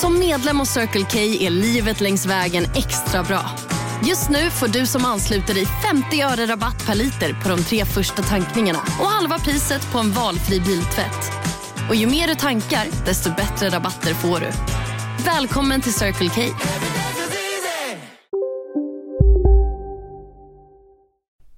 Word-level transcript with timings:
Som 0.00 0.18
medlem 0.18 0.58
hos 0.58 0.68
Circle 0.68 1.04
K 1.12 1.18
är 1.18 1.50
livet 1.50 2.00
längs 2.00 2.26
vägen 2.26 2.64
extra 2.64 3.22
bra. 3.22 3.40
Just 4.08 4.30
nu 4.30 4.50
får 4.50 4.68
du 4.68 4.86
som 4.86 5.04
ansluter 5.04 5.54
dig 5.54 5.66
50 5.66 6.22
öre 6.22 6.46
rabatt 6.52 6.86
per 6.86 6.94
liter 6.94 7.42
på 7.42 7.48
de 7.48 7.62
tre 7.62 7.84
första 7.84 8.22
tankningarna 8.22 8.78
och 8.78 9.06
halva 9.06 9.38
priset 9.38 9.92
på 9.92 9.98
en 9.98 10.10
valfri 10.10 10.60
biltvätt. 10.60 11.32
Och 11.88 11.94
ju 11.94 12.06
mer 12.06 12.26
du 12.26 12.34
tankar, 12.34 13.06
desto 13.06 13.30
bättre 13.30 13.68
rabatter 13.68 14.14
får 14.14 14.40
du. 14.40 14.50
Välkommen 15.24 15.80
till 15.80 15.94
Circle 15.94 16.28
K. 16.28 16.40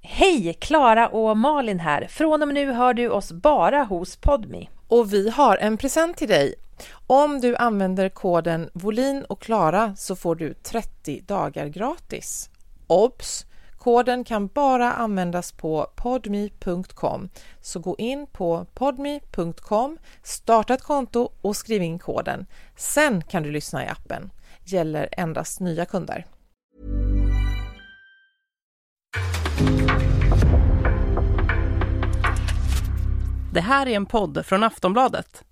Hej! 0.03 0.57
Klara 0.61 1.09
och 1.09 1.37
Malin 1.37 1.81
här. 1.81 2.07
Från 2.11 2.43
och 2.43 2.49
med 2.49 2.55
nu 2.55 2.73
hör 2.73 2.95
du 2.95 3.09
oss 3.09 3.33
bara 3.33 3.83
hos 3.83 4.17
Podmi. 4.17 4.69
Och 4.89 5.13
vi 5.13 5.31
har 5.31 5.57
en 5.57 5.77
present 5.77 6.17
till 6.17 6.29
dig. 6.29 6.55
Om 7.07 7.41
du 7.41 7.57
använder 7.57 8.09
koden 8.09 8.71
volin 8.73 9.25
och 9.25 9.43
Klara 9.43 9.97
så 9.97 10.17
får 10.17 10.35
du 10.35 10.55
30 10.55 11.21
dagar 11.21 11.67
gratis. 11.67 12.51
Obs! 12.87 13.47
Koden 13.79 14.25
kan 14.25 14.47
bara 14.47 14.93
användas 14.93 15.53
på 15.53 15.87
podme.com. 15.97 17.29
Så 17.61 17.81
gå 17.81 17.97
in 17.99 18.27
på 18.27 18.67
podme.com, 18.75 19.99
starta 20.23 20.75
ett 20.75 20.83
konto 20.83 21.33
och 21.41 21.57
skriv 21.57 21.83
in 21.83 21.99
koden. 21.99 22.47
Sen 22.77 23.23
kan 23.23 23.43
du 23.43 23.51
lyssna 23.51 23.85
i 23.85 23.89
appen. 23.89 24.31
Gäller 24.65 25.09
endast 25.13 25.61
nya 25.61 25.85
kunder. 25.85 26.27
Det 33.53 33.61
här 33.61 33.87
är 33.87 33.97
en 33.97 34.07
podd 34.07 34.47
från 34.47 34.63
Aftonbladet. 34.63 35.45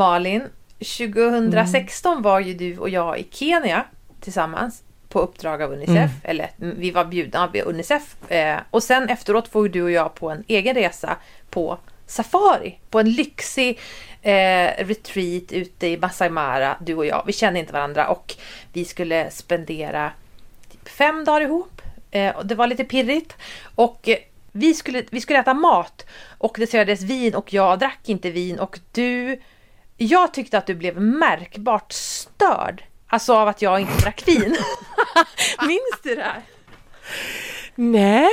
Malin, 0.00 0.42
2016 0.78 2.22
var 2.22 2.40
ju 2.40 2.54
du 2.54 2.78
och 2.78 2.88
jag 2.88 3.18
i 3.18 3.26
Kenya 3.30 3.84
tillsammans 4.20 4.82
på 5.08 5.20
uppdrag 5.20 5.62
av 5.62 5.72
Unicef. 5.72 6.10
Eller 6.24 6.50
mm, 6.60 6.76
vi 6.78 6.90
var 6.90 7.04
bjudna 7.04 7.42
av 7.44 7.56
Unicef. 7.64 8.30
Eh, 8.30 8.58
och 8.70 8.82
sen 8.82 9.08
efteråt 9.08 9.48
får 9.48 9.68
du 9.68 9.82
och 9.82 9.90
jag 9.90 10.14
på 10.14 10.30
en 10.30 10.44
egen 10.48 10.74
resa 10.74 11.16
på 11.50 11.78
safari. 12.06 12.78
På 12.90 13.00
en 13.00 13.12
lyxig 13.12 13.78
eh, 14.22 14.70
retreat 14.78 15.52
ute 15.52 15.86
i 15.86 15.98
Masai 15.98 16.30
Mara, 16.30 16.76
du 16.80 16.94
och 16.94 17.06
jag. 17.06 17.22
Vi 17.26 17.32
kände 17.32 17.60
inte 17.60 17.72
varandra 17.72 18.08
och 18.08 18.34
vi 18.72 18.84
skulle 18.84 19.30
spendera 19.30 20.12
typ 20.70 20.88
fem 20.88 21.24
dagar 21.24 21.40
ihop. 21.40 21.82
Eh, 22.10 22.36
och 22.36 22.46
det 22.46 22.54
var 22.54 22.66
lite 22.66 22.84
pirrigt. 22.84 23.36
Och 23.74 24.08
eh, 24.08 24.18
vi 24.52 24.74
skulle, 24.74 25.04
vi 25.10 25.20
skulle 25.20 25.38
äta 25.38 25.54
mat 25.54 26.06
och 26.38 26.56
det 26.58 26.66
serverades 26.66 27.02
vin 27.02 27.34
och 27.34 27.52
jag 27.52 27.78
drack 27.78 28.08
inte 28.08 28.30
vin 28.30 28.58
och 28.58 28.78
du... 28.92 29.40
Jag 30.02 30.34
tyckte 30.34 30.58
att 30.58 30.66
du 30.66 30.74
blev 30.74 31.00
märkbart 31.00 31.92
störd. 31.92 32.84
Alltså 33.06 33.34
av 33.34 33.48
att 33.48 33.62
jag 33.62 33.80
inte 33.80 34.02
drack 34.02 34.28
vin. 34.28 34.56
minns 35.66 36.00
du 36.02 36.14
det 36.14 36.22
här? 36.22 36.42
Nej, 37.74 38.28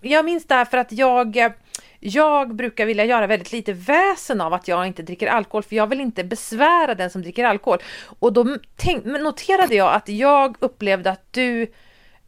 Jag 0.00 0.24
minns 0.24 0.46
det 0.46 0.54
här 0.54 0.64
för 0.64 0.78
att 0.78 0.92
jag... 0.92 1.52
Jag 2.00 2.54
brukar 2.54 2.86
vilja 2.86 3.04
göra 3.04 3.26
väldigt 3.26 3.52
lite 3.52 3.72
väsen 3.72 4.40
av 4.40 4.54
att 4.54 4.68
jag 4.68 4.86
inte 4.86 5.02
dricker 5.02 5.26
alkohol 5.26 5.62
för 5.62 5.76
jag 5.76 5.86
vill 5.86 6.00
inte 6.00 6.24
besvära 6.24 6.94
den 6.94 7.10
som 7.10 7.22
dricker 7.22 7.44
alkohol. 7.44 7.78
Och 8.18 8.32
då 8.32 8.56
tänk, 8.76 9.04
noterade 9.04 9.74
jag 9.74 9.94
att 9.94 10.08
jag 10.08 10.56
upplevde 10.60 11.10
att 11.10 11.32
du 11.32 11.72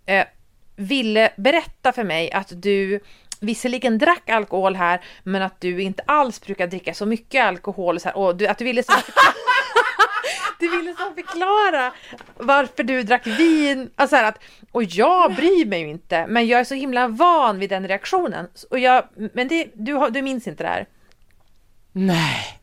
eh, 0.07 0.25
ville 0.77 1.33
berätta 1.37 1.93
för 1.93 2.05
mig 2.05 2.33
att 2.33 2.53
du 2.63 3.01
visserligen 3.47 3.99
drack 3.99 4.31
alkohol 4.31 4.77
här 4.77 5.01
men 5.23 5.43
att 5.43 5.61
du 5.61 5.83
inte 5.83 6.03
alls 6.07 6.41
brukar 6.41 6.67
dricka 6.67 6.95
så 6.95 7.07
mycket 7.07 7.45
alkohol 7.45 8.01
så 8.01 8.09
här, 8.09 8.17
och 8.17 8.37
du, 8.37 8.47
att 8.47 8.59
du 8.59 8.65
ville 8.65 8.83
så 8.83 8.93
Du 10.59 10.69
ville 10.69 10.95
så 10.95 11.15
förklara 11.15 11.93
varför 12.37 12.83
du 12.83 13.03
drack 13.03 13.27
vin. 13.27 13.91
Alltså 13.97 14.17
att, 14.17 14.39
och 14.73 14.83
jag 14.83 15.35
bryr 15.35 15.67
mig 15.67 15.81
ju 15.81 15.89
inte, 15.89 16.27
men 16.27 16.47
jag 16.47 16.61
är 16.61 16.65
så 16.65 16.75
himla 16.75 17.09
van 17.09 17.59
vid 17.59 17.71
den 17.71 17.89
reaktionen. 17.89 18.49
Och 18.71 18.79
jag, 18.79 19.05
men 19.33 19.49
det, 19.49 19.71
du, 19.75 20.11
du 20.11 20.23
minns 20.23 20.47
inte 20.47 20.63
det 20.63 20.69
här? 20.69 20.87
nej. 21.93 22.61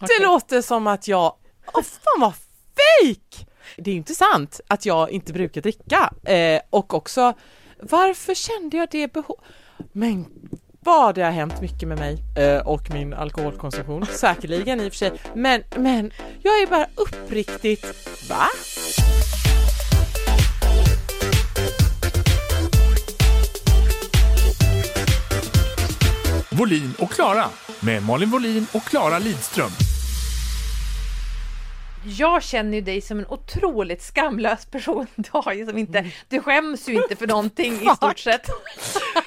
Okej. 0.00 0.16
Det 0.18 0.24
låter 0.24 0.62
som 0.62 0.86
att 0.86 1.08
jag... 1.08 1.36
Åh 1.72 1.82
fan 1.82 2.20
vad 2.20 2.34
fejk! 2.34 3.46
Det 3.76 3.90
är 3.90 3.92
ju 3.92 3.98
inte 3.98 4.14
sant 4.14 4.60
att 4.68 4.86
jag 4.86 5.10
inte 5.10 5.32
brukar 5.32 5.60
dricka. 5.60 6.12
Eh, 6.24 6.60
och 6.70 6.94
också, 6.94 7.34
varför 7.80 8.34
kände 8.34 8.76
jag 8.76 8.88
det 8.90 9.12
behov... 9.12 9.36
Men 9.96 10.26
vad 10.80 11.14
det 11.14 11.22
har 11.22 11.30
hänt 11.30 11.60
mycket 11.60 11.88
med 11.88 11.98
mig 11.98 12.22
eh, 12.36 12.66
och 12.66 12.90
min 12.90 13.14
alkoholkonsumtion, 13.14 14.06
säkerligen 14.10 14.80
i 14.80 14.88
och 14.88 14.92
för 14.92 14.98
sig. 14.98 15.12
Men, 15.34 15.62
men 15.76 16.12
jag 16.42 16.62
är 16.62 16.66
bara 16.66 16.86
uppriktigt... 16.94 17.84
Va? 18.30 18.46
Volin 26.50 26.94
och 26.98 27.10
Klara 27.10 27.44
med 27.80 28.02
Malin 28.02 28.30
Volin 28.30 28.66
och 28.72 28.82
Klara 28.82 29.18
Lidström. 29.18 29.70
Jag 32.06 32.42
känner 32.42 32.74
ju 32.74 32.80
dig 32.80 33.00
som 33.00 33.18
en 33.18 33.26
otroligt 33.26 34.02
skamlös 34.02 34.66
person. 34.66 35.06
Du, 35.16 35.30
har 35.32 35.52
ju 35.52 35.66
som 35.66 35.78
inte, 35.78 36.10
du 36.28 36.40
skäms 36.40 36.88
ju 36.88 36.94
inte 36.94 37.16
för 37.16 37.26
någonting 37.26 37.72
i 37.72 37.96
stort 37.96 38.18
sett. 38.18 38.46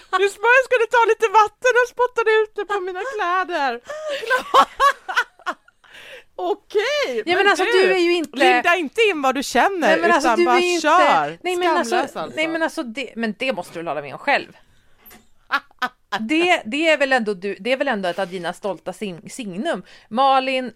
Ska 0.09 0.17
jag 0.19 0.31
skulle 0.65 0.87
ta 0.91 1.05
lite 1.07 1.27
vatten 1.27 1.73
och 1.83 1.89
spotta 1.89 2.23
det 2.25 2.31
ute 2.43 2.73
på 2.73 2.79
mina 2.79 3.01
kläder. 3.15 3.81
Okej, 6.35 7.23
Ja, 7.25 7.37
men 7.37 7.47
alltså, 7.47 7.63
du 7.63 7.93
är 7.93 7.97
ju 7.99 8.13
inte- 8.13 8.37
Linda 8.37 8.75
inte 8.75 9.01
in 9.01 9.21
vad 9.21 9.35
du 9.35 9.43
känner 9.43 9.77
Nej 9.87 10.01
men 10.01 10.11
alltså 10.11 10.27
utan 10.27 10.39
du 10.39 10.45
bara 10.45 10.59
inte... 10.59 10.81
kör. 10.81 11.37
Nej 11.41 11.55
men 11.57 11.77
alltså, 11.77 11.95
Skamlös 11.95 12.15
alltså. 12.15 12.35
nej 12.35 12.47
men 12.47 12.63
alltså 12.63 12.83
det, 12.83 13.13
men 13.15 13.35
det 13.39 13.53
måste 13.53 13.79
du 13.79 13.85
hålla 13.89 14.01
med 14.01 14.13
om 14.13 14.19
själv? 14.19 14.57
Det, 16.19 16.61
det 16.65 16.89
är 16.89 16.97
väl 16.97 17.13
ändå 17.13 17.33
du, 17.33 17.55
det 17.59 17.71
är 17.71 17.77
väl 17.77 17.87
ändå 17.87 18.09
ett 18.09 18.19
av 18.19 18.27
dina 18.27 18.53
stolta 18.53 18.93
sign, 18.93 19.29
signum. 19.29 19.83
Malin, 20.09 20.71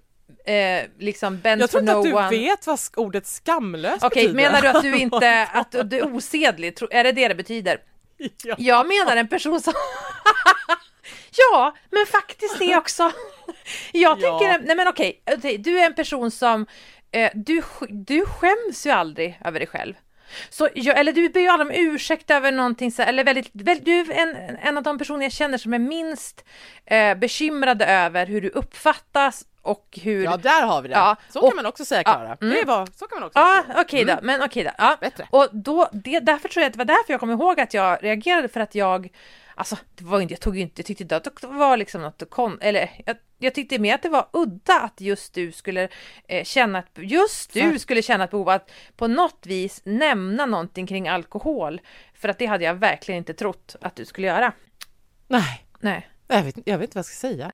eh, 0.46 0.84
liksom 1.00 1.40
bend 1.40 1.62
jag 1.62 1.69
tror 1.72 1.81
inte 1.81 1.94
no 1.94 1.97
att 2.00 2.03
du 2.06 2.14
one. 2.14 2.30
vet 2.30 2.68
vad 2.68 2.80
ordet 2.96 3.25
skamlös 3.28 4.03
Okej, 4.03 4.24
betyder. 4.28 4.34
menar 4.34 4.62
du 4.62 4.68
att 4.68 4.81
du 4.81 4.97
inte, 4.97 5.47
att 5.53 5.72
du 5.72 5.97
är 5.97 6.16
osedlig? 6.16 6.78
Är 6.92 7.03
det 7.03 7.12
det 7.12 7.28
det 7.28 7.36
betyder? 7.36 7.78
Ja. 8.44 8.56
Jag 8.59 8.88
menar 8.88 9.16
en 9.18 9.28
person 9.28 9.62
som... 9.62 9.74
ja, 11.38 11.75
men 11.91 12.06
faktiskt 12.06 12.59
det 12.59 12.75
också. 12.78 13.12
Jag 13.91 14.22
Ja. 14.22 14.40
tänker, 14.40 14.66
nej 14.68 14.75
men 14.75 14.88
okej, 14.88 15.22
okej, 15.38 15.58
du 15.58 15.80
är 15.80 15.86
en 15.86 15.94
person 15.96 16.31
som, 16.31 16.66
eh, 17.12 17.31
du, 17.34 17.62
du 17.90 18.25
skäms 18.25 18.86
ju 18.86 18.90
aldrig 18.90 19.40
över 19.46 19.59
dig 19.59 19.68
själv. 19.68 19.94
Så, 20.50 20.70
jag, 20.75 21.00
eller 21.00 21.12
du 21.14 21.30
ber 21.30 21.40
ju 21.41 21.47
aldrig 21.47 21.68
om 21.70 21.86
ursäkt 21.94 22.31
över 22.31 22.52
någonting, 22.52 22.91
så, 22.91 23.02
eller 23.02 23.24
väldigt, 23.24 23.50
väl, 23.53 23.80
du 23.84 24.00
är 24.00 24.12
en, 24.12 24.58
en 24.62 24.78
av 24.78 24.84
de 24.84 24.97
personer 24.97 25.24
jag 25.25 25.31
känner 25.31 25.58
som 25.58 25.74
är 25.74 25.80
minst 25.80 26.46
eh, 26.86 27.16
bekymrade 27.16 27.86
över 27.86 28.25
hur 28.25 28.41
du 28.41 28.50
uppfattas 28.50 29.44
och 29.62 30.00
hur... 30.02 30.24
Ja, 30.24 30.38
där 30.38 30.66
har 30.66 30.82
vi 30.82 30.88
det. 30.88 30.94
Ja, 30.94 31.16
Så 31.30 31.40
och- 31.41 31.50
kan 31.50 31.56
man 31.56 31.66
också 31.66 31.85
säga, 31.85 32.02
ja, 32.06 32.14
Klara. 32.14 32.38
mm. 32.41 32.53
Det 32.56 32.66
var, 32.66 32.85
så 32.96 33.08
kan 33.08 33.20
man 33.20 33.28
också 33.28 33.40
Ja, 33.40 33.64
säga. 33.68 33.82
okej 33.82 34.06
då, 34.06 34.20
men 34.22 34.41
okej 34.44 34.64
då. 34.64 34.72
Ja. 34.78 34.97
Bättre. 35.02 35.28
Och 35.30 35.47
då, 35.52 35.90
det, 35.94 36.20
därför 36.20 36.50
tror 36.50 36.62
jag 36.62 36.68
att 36.68 36.74
det 36.74 36.78
var 36.78 36.85
därför 36.85 37.14
jag 37.14 37.20
kom 37.20 37.32
ihåg 37.32 37.59
att 37.59 37.74
jag 37.74 38.03
reagerade 38.03 38.47
för 38.47 38.59
att 38.59 38.76
jag, 38.76 39.09
alltså 39.56 39.76
det 39.96 40.03
var 40.03 40.22
inte, 40.22 40.34
jag 40.34 40.41
tog 40.41 40.58
inte, 40.59 40.80
jag 40.82 40.85
tyckte 40.85 41.03
inte 41.03 41.16
att 41.16 41.24
det 41.24 41.47
var 41.47 41.78
liksom 41.78 42.02
något 42.02 42.30
kon, 42.30 42.58
eller 42.62 42.91
jag, 43.06 43.16
jag 43.40 43.53
tyckte 43.56 43.80
mer 43.80 43.96
att 43.96 44.02
det 44.03 44.09
var 44.09 44.28
udda 44.34 44.80
att 44.80 45.02
just 45.02 45.34
du 45.34 45.52
skulle 45.52 45.88
eh, 46.28 46.44
känna 46.44 46.80
att, 46.80 46.90
just 46.96 47.53
du 47.53 47.80
skulle 47.80 48.02
känna 48.02 48.24
ett 48.24 48.32
behov 48.32 48.50
att 48.50 48.72
på 48.96 49.08
något 49.08 49.46
vis 49.46 49.82
nämna 49.84 50.46
någonting 50.46 50.88
kring 50.88 51.08
alkohol. 51.08 51.82
För 52.14 52.30
att 52.30 52.38
det 52.40 52.46
hade 52.46 52.64
jag 52.64 52.74
verkligen 52.74 53.18
inte 53.18 53.34
trott 53.34 53.76
att 53.82 53.96
du 53.96 54.06
skulle 54.06 54.28
göra. 54.28 54.52
Nej, 55.28 55.66
Nej. 55.80 56.09
jag 56.28 56.44
vet, 56.44 56.56
jag 56.66 56.78
vet 56.78 56.88
inte 56.88 56.97
vad 56.97 57.00
jag 57.00 57.06
ska 57.06 57.16
säga. 57.28 57.52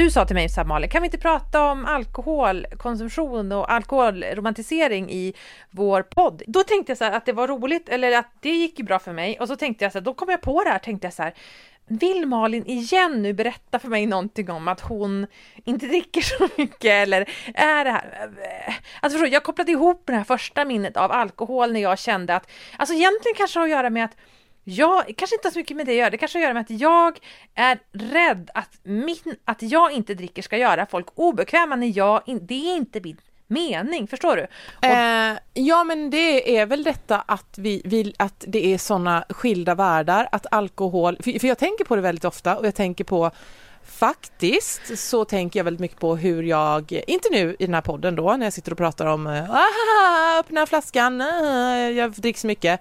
Du 0.00 0.10
sa 0.10 0.24
till 0.24 0.36
mig 0.36 0.48
så 0.48 0.60
här, 0.60 0.66
Malin, 0.66 0.90
kan 0.90 1.02
vi 1.02 1.06
inte 1.06 1.18
prata 1.18 1.70
om 1.70 1.86
alkoholkonsumtion 1.86 3.52
och 3.52 3.72
alkoholromantisering 3.72 5.10
i 5.10 5.34
vår 5.70 6.02
podd? 6.02 6.42
Då 6.46 6.62
tänkte 6.62 6.90
jag 6.90 6.98
så 6.98 7.04
här 7.04 7.12
att 7.12 7.26
det 7.26 7.32
var 7.32 7.48
roligt, 7.48 7.88
eller 7.88 8.18
att 8.18 8.26
det 8.40 8.50
gick 8.50 8.78
ju 8.78 8.84
bra 8.84 8.98
för 8.98 9.12
mig. 9.12 9.38
Och 9.40 9.48
så 9.48 9.56
tänkte 9.56 9.84
jag 9.84 9.92
så 9.92 9.98
här, 9.98 10.04
då 10.04 10.14
kom 10.14 10.28
jag 10.28 10.40
på 10.40 10.64
det 10.64 10.70
här, 10.70 10.78
tänkte 10.78 11.06
jag 11.06 11.14
så 11.14 11.22
här, 11.22 11.34
vill 11.86 12.26
Malin 12.26 12.66
igen 12.66 13.22
nu 13.22 13.32
berätta 13.32 13.78
för 13.78 13.88
mig 13.88 14.06
någonting 14.06 14.50
om 14.50 14.68
att 14.68 14.80
hon 14.80 15.26
inte 15.64 15.86
dricker 15.86 16.20
så 16.20 16.48
mycket 16.56 16.90
eller 16.90 17.28
är 17.54 17.84
det 17.84 17.90
här? 17.90 18.30
Alltså 19.00 19.18
förstår, 19.18 19.34
jag 19.34 19.42
kopplade 19.42 19.72
ihop 19.72 20.02
det 20.06 20.12
här 20.12 20.24
första 20.24 20.64
minnet 20.64 20.96
av 20.96 21.12
alkohol 21.12 21.72
när 21.72 21.80
jag 21.80 21.98
kände 21.98 22.36
att, 22.36 22.50
alltså 22.76 22.94
egentligen 22.94 23.34
kanske 23.36 23.58
det 23.58 23.60
har 23.60 23.66
att 23.66 23.70
göra 23.70 23.90
med 23.90 24.04
att 24.04 24.16
jag, 24.70 25.04
kanske 25.16 25.36
inte 25.36 25.48
har 25.48 25.52
så 25.52 25.58
mycket 25.58 25.76
med 25.76 25.86
det 25.86 25.92
att 25.92 25.98
göra, 25.98 26.10
det 26.10 26.18
kanske 26.18 26.38
har 26.38 26.42
att 26.42 26.44
göra 26.44 26.54
med 26.54 26.60
att 26.60 26.80
jag 26.80 27.18
är 27.54 27.78
rädd 27.92 28.50
att, 28.54 28.78
min, 28.82 29.36
att 29.44 29.62
jag 29.62 29.92
inte 29.92 30.14
dricker 30.14 30.42
ska 30.42 30.56
göra 30.56 30.86
folk 30.86 31.06
obekväma 31.14 31.76
när 31.76 31.98
jag, 31.98 32.22
det 32.42 32.70
är 32.70 32.76
inte 32.76 33.00
min 33.00 33.16
mening, 33.46 34.06
förstår 34.06 34.36
du? 34.36 34.46
Och... 34.76 34.84
Eh, 34.84 35.36
ja 35.54 35.84
men 35.84 36.10
det 36.10 36.58
är 36.58 36.66
väl 36.66 36.84
detta 36.84 37.20
att 37.26 37.58
vi 37.58 37.82
vill 37.84 38.14
att 38.18 38.44
det 38.48 38.74
är 38.74 38.78
sådana 38.78 39.24
skilda 39.28 39.74
världar, 39.74 40.28
att 40.32 40.46
alkohol, 40.50 41.16
för, 41.22 41.38
för 41.38 41.48
jag 41.48 41.58
tänker 41.58 41.84
på 41.84 41.96
det 41.96 42.02
väldigt 42.02 42.24
ofta 42.24 42.56
och 42.56 42.66
jag 42.66 42.74
tänker 42.74 43.04
på 43.04 43.30
Faktiskt 43.90 44.98
så 44.98 45.24
tänker 45.24 45.58
jag 45.58 45.64
väldigt 45.64 45.80
mycket 45.80 45.98
på 45.98 46.16
hur 46.16 46.42
jag, 46.42 47.02
inte 47.06 47.28
nu 47.30 47.56
i 47.58 47.66
den 47.66 47.74
här 47.74 47.80
podden 47.80 48.16
då 48.16 48.36
när 48.36 48.46
jag 48.46 48.52
sitter 48.52 48.72
och 48.72 48.78
pratar 48.78 49.06
om 49.06 49.26
ah, 49.26 50.40
öppna 50.40 50.66
flaskan, 50.66 51.20
ah, 51.20 51.76
jag 51.76 52.12
dricker 52.12 52.40
så 52.40 52.46
mycket. 52.46 52.80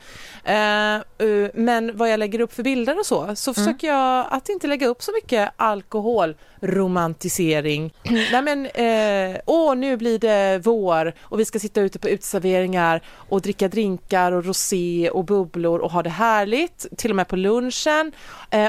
Uh, 0.50 0.98
uh, 1.28 1.50
men 1.54 1.98
vad 1.98 2.12
jag 2.12 2.18
lägger 2.18 2.40
upp 2.40 2.54
för 2.54 2.64
bilder 2.64 3.00
och 3.00 3.06
så, 3.06 3.36
så 3.36 3.52
mm. 3.52 3.56
försöker 3.56 3.88
jag 3.88 4.28
att 4.30 4.50
inte 4.50 4.68
lägga 4.68 4.88
upp 4.88 5.04
så 5.04 5.12
mycket 5.12 5.52
alkoholromantisering. 5.56 7.94
Nej 8.32 8.42
men, 8.42 8.66
uh, 8.66 9.38
åh 9.46 9.76
nu 9.76 9.98
blir 9.98 10.20
det 10.20 10.62
vår 10.64 11.14
och 11.22 11.40
vi 11.40 11.46
ska 11.46 11.60
sitta 11.60 11.82
ute 11.82 12.00
på 12.00 12.10
uteserveringar 12.10 13.02
och 13.30 13.42
dricka 13.42 13.68
drinkar 13.68 14.32
och 14.32 14.46
rosé 14.46 15.10
och 15.14 15.26
bubblor 15.26 15.80
och 15.80 15.92
ha 15.92 16.04
det 16.04 16.10
härligt, 16.10 16.86
till 16.98 17.10
och 17.10 17.16
med 17.16 17.28
på 17.28 17.36
lunchen. 17.36 18.12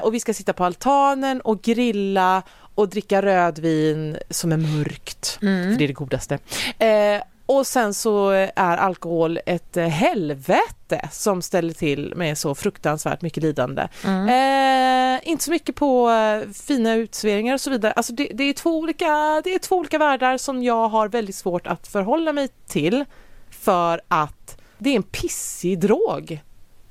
och 0.03 0.15
vi 0.15 0.21
ska 0.21 0.35
sitta 0.35 0.53
på 0.53 0.65
altanen 0.65 1.41
och 1.41 1.63
grilla 1.63 2.30
och 2.75 2.88
dricka 2.88 3.23
rödvin 3.23 4.17
som 4.31 4.53
är 4.53 4.56
mörkt, 4.56 5.38
mm. 5.43 5.73
för 5.73 5.79
det 5.79 5.85
är 5.85 5.88
det 5.88 5.94
godaste. 5.94 6.38
Eh, 6.79 7.23
och 7.50 7.67
sen 7.67 7.94
så 7.94 8.29
är 8.56 8.77
alkohol 8.77 9.38
ett 9.47 9.77
eh, 9.77 9.87
helvete 9.87 11.09
som 11.12 11.43
ställer 11.43 11.73
till 11.73 12.12
med 12.17 12.38
så 12.38 12.55
fruktansvärt 12.55 13.23
mycket 13.23 13.43
lidande. 13.43 13.88
Mm. 14.05 14.29
Eh, 14.29 15.29
inte 15.29 15.44
så 15.44 15.50
mycket 15.50 15.77
på 15.77 16.11
eh, 16.11 16.50
fina 16.53 16.94
utsveringar 16.94 17.55
och 17.55 17.61
så 17.61 17.71
vidare. 17.71 17.93
Alltså 17.93 18.12
det, 18.12 18.31
det, 18.35 18.44
är 18.44 18.53
två 18.53 18.79
olika, 18.79 19.41
det 19.44 19.55
är 19.55 19.59
två 19.59 19.76
olika 19.76 19.99
världar 19.99 20.38
som 20.38 20.62
jag 20.62 20.88
har 20.88 21.09
väldigt 21.09 21.37
svårt 21.37 21.67
att 21.67 21.88
förhålla 21.88 22.33
mig 22.33 22.49
till 22.67 23.05
för 23.50 24.00
att 24.09 24.61
det 24.79 24.91
är 24.91 24.97
en 24.97 25.03
pissig 25.03 25.81
drog 25.81 26.41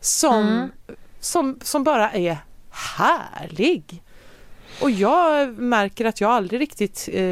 som, 0.01 0.47
mm. 0.47 0.71
som, 1.19 1.59
som 1.63 1.83
bara 1.83 2.11
är 2.11 2.37
härlig. 2.71 4.03
Och 4.81 4.91
jag 4.91 5.57
märker 5.57 6.05
att 6.05 6.21
jag 6.21 6.31
aldrig 6.31 6.61
riktigt 6.61 7.09
eh, 7.11 7.23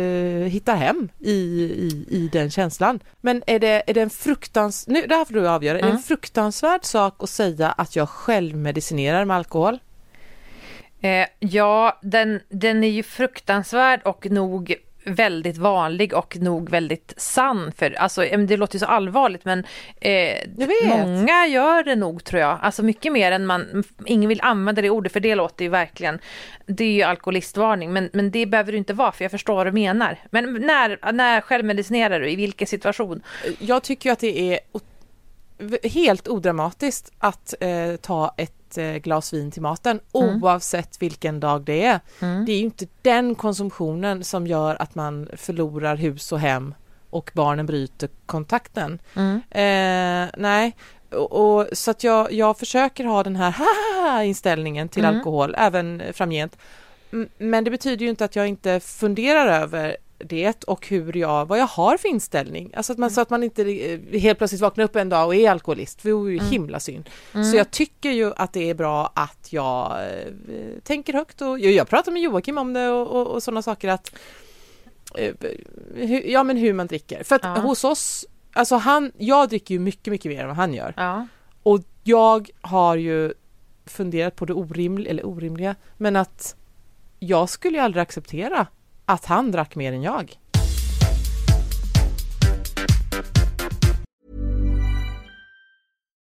hittar 0.50 0.76
hem 0.76 1.10
i, 1.20 1.32
i, 1.32 2.06
i 2.10 2.30
den 2.32 2.52
känslan. 2.52 3.00
Men 3.22 3.44
är 3.48 3.60
det, 3.60 3.84
är 3.88 3.94
det 3.94 4.02
en 4.02 4.10
fruktans... 4.10 4.88
Nu, 4.88 5.06
det 5.08 5.16
här 5.16 5.26
får 5.26 5.34
du 5.34 5.50
avgöra. 5.50 5.80
Mm. 5.80 5.88
Är 5.88 5.92
det 5.92 5.98
en 5.98 6.04
fruktansvärd 6.04 6.86
sak 6.86 7.24
att 7.24 7.30
säga 7.30 7.70
att 7.70 7.96
jag 7.96 8.10
självmedicinerar 8.10 9.26
med 9.26 9.38
alkohol? 9.38 9.80
Eh, 11.02 11.28
ja, 11.40 12.00
den, 12.02 12.40
den 12.50 12.84
är 12.84 12.90
ju 12.90 13.04
fruktansvärd 13.04 14.02
och 14.06 14.32
nog 14.32 14.76
väldigt 15.08 15.58
vanlig 15.58 16.14
och 16.14 16.38
nog 16.38 16.70
väldigt 16.70 17.14
sann. 17.18 17.72
För, 17.78 17.92
alltså, 17.92 18.22
det 18.22 18.58
låter 18.58 18.76
ju 18.76 18.80
så 18.80 18.86
allvarligt 18.86 19.46
men 19.46 19.64
eh, 20.02 20.38
många 20.88 21.48
gör 21.48 21.84
det 21.84 21.96
nog 21.96 22.24
tror 22.24 22.42
jag. 22.42 22.58
Alltså 22.62 22.84
mycket 22.84 23.14
mer 23.14 23.32
än 23.32 23.46
man, 23.46 23.84
ingen 24.06 24.30
vill 24.30 24.42
använda 24.42 24.82
det 24.82 24.90
ordet 24.90 25.14
för 25.14 25.20
det 25.20 25.36
låter 25.36 25.66
ju 25.66 25.70
verkligen, 25.70 26.20
det 26.66 26.84
är 26.84 26.92
ju 26.92 27.04
alkoholistvarning 27.04 27.94
men, 27.94 28.10
men 28.14 28.32
det 28.32 28.46
behöver 28.46 28.72
det 28.72 28.78
inte 28.78 28.94
vara 28.94 29.12
för 29.12 29.24
jag 29.24 29.32
förstår 29.32 29.56
vad 29.56 29.68
du 29.68 29.72
menar. 29.72 30.20
Men 30.32 30.54
när, 30.54 31.12
när 31.12 31.42
självmedicinerar 31.42 32.20
du, 32.20 32.30
i 32.30 32.36
vilken 32.36 32.68
situation? 32.68 33.22
Jag 33.60 33.84
tycker 33.84 34.12
att 34.12 34.20
det 34.20 34.54
är 34.54 34.60
helt 35.84 36.28
odramatiskt 36.28 37.12
att 37.18 37.54
eh, 37.60 37.96
ta 37.96 38.34
ett 38.38 38.57
ett 38.68 38.78
eh, 38.78 38.94
glas 38.94 39.34
vin 39.34 39.52
till 39.52 39.62
maten 39.62 40.00
mm. 40.14 40.44
oavsett 40.44 41.02
vilken 41.02 41.40
dag 41.40 41.62
det 41.62 41.86
är. 41.86 42.00
Mm. 42.20 42.46
Det 42.46 42.52
är 42.52 42.58
ju 42.58 42.64
inte 42.64 42.88
den 43.02 43.36
konsumtionen 43.36 44.24
som 44.24 44.48
gör 44.48 44.82
att 44.82 44.96
man 44.96 45.30
förlorar 45.34 45.96
hus 45.96 46.32
och 46.32 46.40
hem 46.40 46.74
och 47.10 47.32
barnen 47.34 47.66
bryter 47.66 48.10
kontakten. 48.26 49.00
Mm. 49.16 49.36
Eh, 49.50 50.30
nej, 50.38 50.76
och, 51.12 51.32
och, 51.32 51.68
så 51.72 51.92
att 51.92 52.04
jag, 52.04 52.32
jag 52.34 52.58
försöker 52.58 53.06
ha 53.06 53.24
den 53.24 53.36
här 53.36 53.56
inställningen 54.24 54.90
till 54.90 55.06
mm. 55.06 55.18
alkohol 55.18 55.56
även 55.58 56.04
framgent. 56.14 56.58
Men 57.38 57.64
det 57.64 57.72
betyder 57.72 58.04
ju 58.04 58.10
inte 58.10 58.26
att 58.26 58.36
jag 58.36 58.48
inte 58.48 58.80
funderar 58.80 59.62
över 59.62 59.98
det 60.18 60.64
och 60.64 60.88
hur 60.88 61.18
jag, 61.18 61.46
vad 61.46 61.60
jag 61.60 61.68
har 61.68 61.98
för 61.98 62.08
inställning. 62.08 62.72
Alltså 62.76 62.94
att 62.94 63.00
man, 63.00 63.08
mm. 63.08 63.14
så 63.16 63.22
att 63.22 63.30
man 63.30 63.44
inte 63.44 63.62
eh, 63.62 64.20
helt 64.20 64.38
plötsligt 64.38 64.62
vaknar 64.62 64.86
upp 64.86 64.96
en 64.96 65.10
dag 65.10 65.28
och 65.28 65.36
är 65.36 65.52
alkoholist, 65.52 66.04
det 66.04 66.14
vore 66.14 66.32
ju 66.32 66.38
mm. 66.38 66.52
himla 66.52 66.80
synd. 66.80 67.10
Mm. 67.34 67.52
Så 67.52 67.58
jag 67.58 67.72
tycker 67.72 68.12
ju 68.12 68.34
att 68.36 68.54
det 68.54 68.70
är 68.70 68.74
bra 68.74 69.12
att 69.16 69.54
jag 69.54 70.04
eh, 70.04 70.34
tänker 70.84 71.14
högt 71.14 71.42
och 71.42 71.60
jag, 71.60 71.72
jag 71.72 71.90
pratar 71.90 72.12
med 72.12 72.22
Joakim 72.22 72.58
om 72.58 72.74
det 72.74 72.90
och, 72.90 73.08
och, 73.08 73.28
och 73.28 73.44
sådana 73.44 73.62
saker 73.62 73.90
att 73.90 74.16
eh, 75.16 75.34
hu, 75.96 76.22
ja 76.26 76.44
men 76.44 76.58
hur 76.58 76.74
man 76.74 76.88
dricker. 76.88 77.24
För 77.24 77.36
att 77.36 77.44
ja. 77.44 77.56
hos 77.56 77.84
oss, 77.84 78.26
alltså 78.54 78.76
han, 78.76 79.12
jag 79.18 79.50
dricker 79.50 79.74
ju 79.74 79.80
mycket, 79.80 80.12
mycket 80.12 80.32
mer 80.32 80.42
än 80.42 80.48
vad 80.48 80.58
han 80.58 80.74
gör. 80.74 80.94
Ja. 80.98 81.28
Och 81.64 81.80
jag 82.04 82.50
har 82.62 82.96
ju 82.96 83.34
funderat 83.86 84.36
på 84.36 84.46
det 84.46 84.54
orimliga, 84.54 85.10
eller 85.10 85.26
orimliga, 85.26 85.76
men 85.98 86.16
att 86.16 86.56
jag 87.20 87.50
skulle 87.50 87.78
ju 87.78 87.84
aldrig 87.84 88.02
acceptera 88.02 88.68
att 89.08 89.26
han 89.26 89.52
drack 89.52 89.76
mer 89.76 89.94
än 89.94 90.02
jag. 90.02 90.38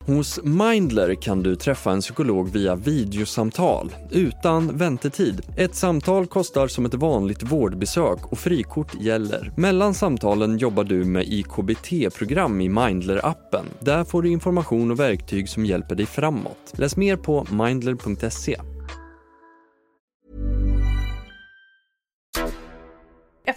Hos 0.07 0.41
Mindler 0.45 1.15
kan 1.15 1.43
du 1.43 1.57
träffa 1.57 1.93
en 1.93 2.01
psykolog 2.01 2.53
via 2.53 2.75
videosamtal 2.75 3.95
utan 4.11 4.77
väntetid. 4.77 5.41
Ett 5.57 5.75
samtal 5.75 6.27
kostar 6.27 6.69
som 6.69 6.87
ett 6.87 6.95
vanligt 6.95 7.43
vårdbesök 7.43 8.33
och 8.33 8.39
frikort 8.39 8.95
gäller. 9.01 9.53
Mellan 9.57 9.95
samtalen 9.95 10.59
jobbar 10.59 10.85
du 10.85 11.05
med 11.05 11.25
IKBT-program 11.29 12.61
i 12.61 12.69
Mindler-appen. 12.69 13.65
Där 13.81 14.05
får 14.05 14.23
du 14.23 14.29
information 14.29 14.91
och 14.91 15.01
verktyg 15.01 15.49
som 15.49 15.67
hjälper 15.67 15.95
dig 15.95 16.07
framåt. 16.07 16.73
Läs 16.73 16.97
mer 16.97 17.17
på 17.17 17.47
mindler.se. 17.51 18.57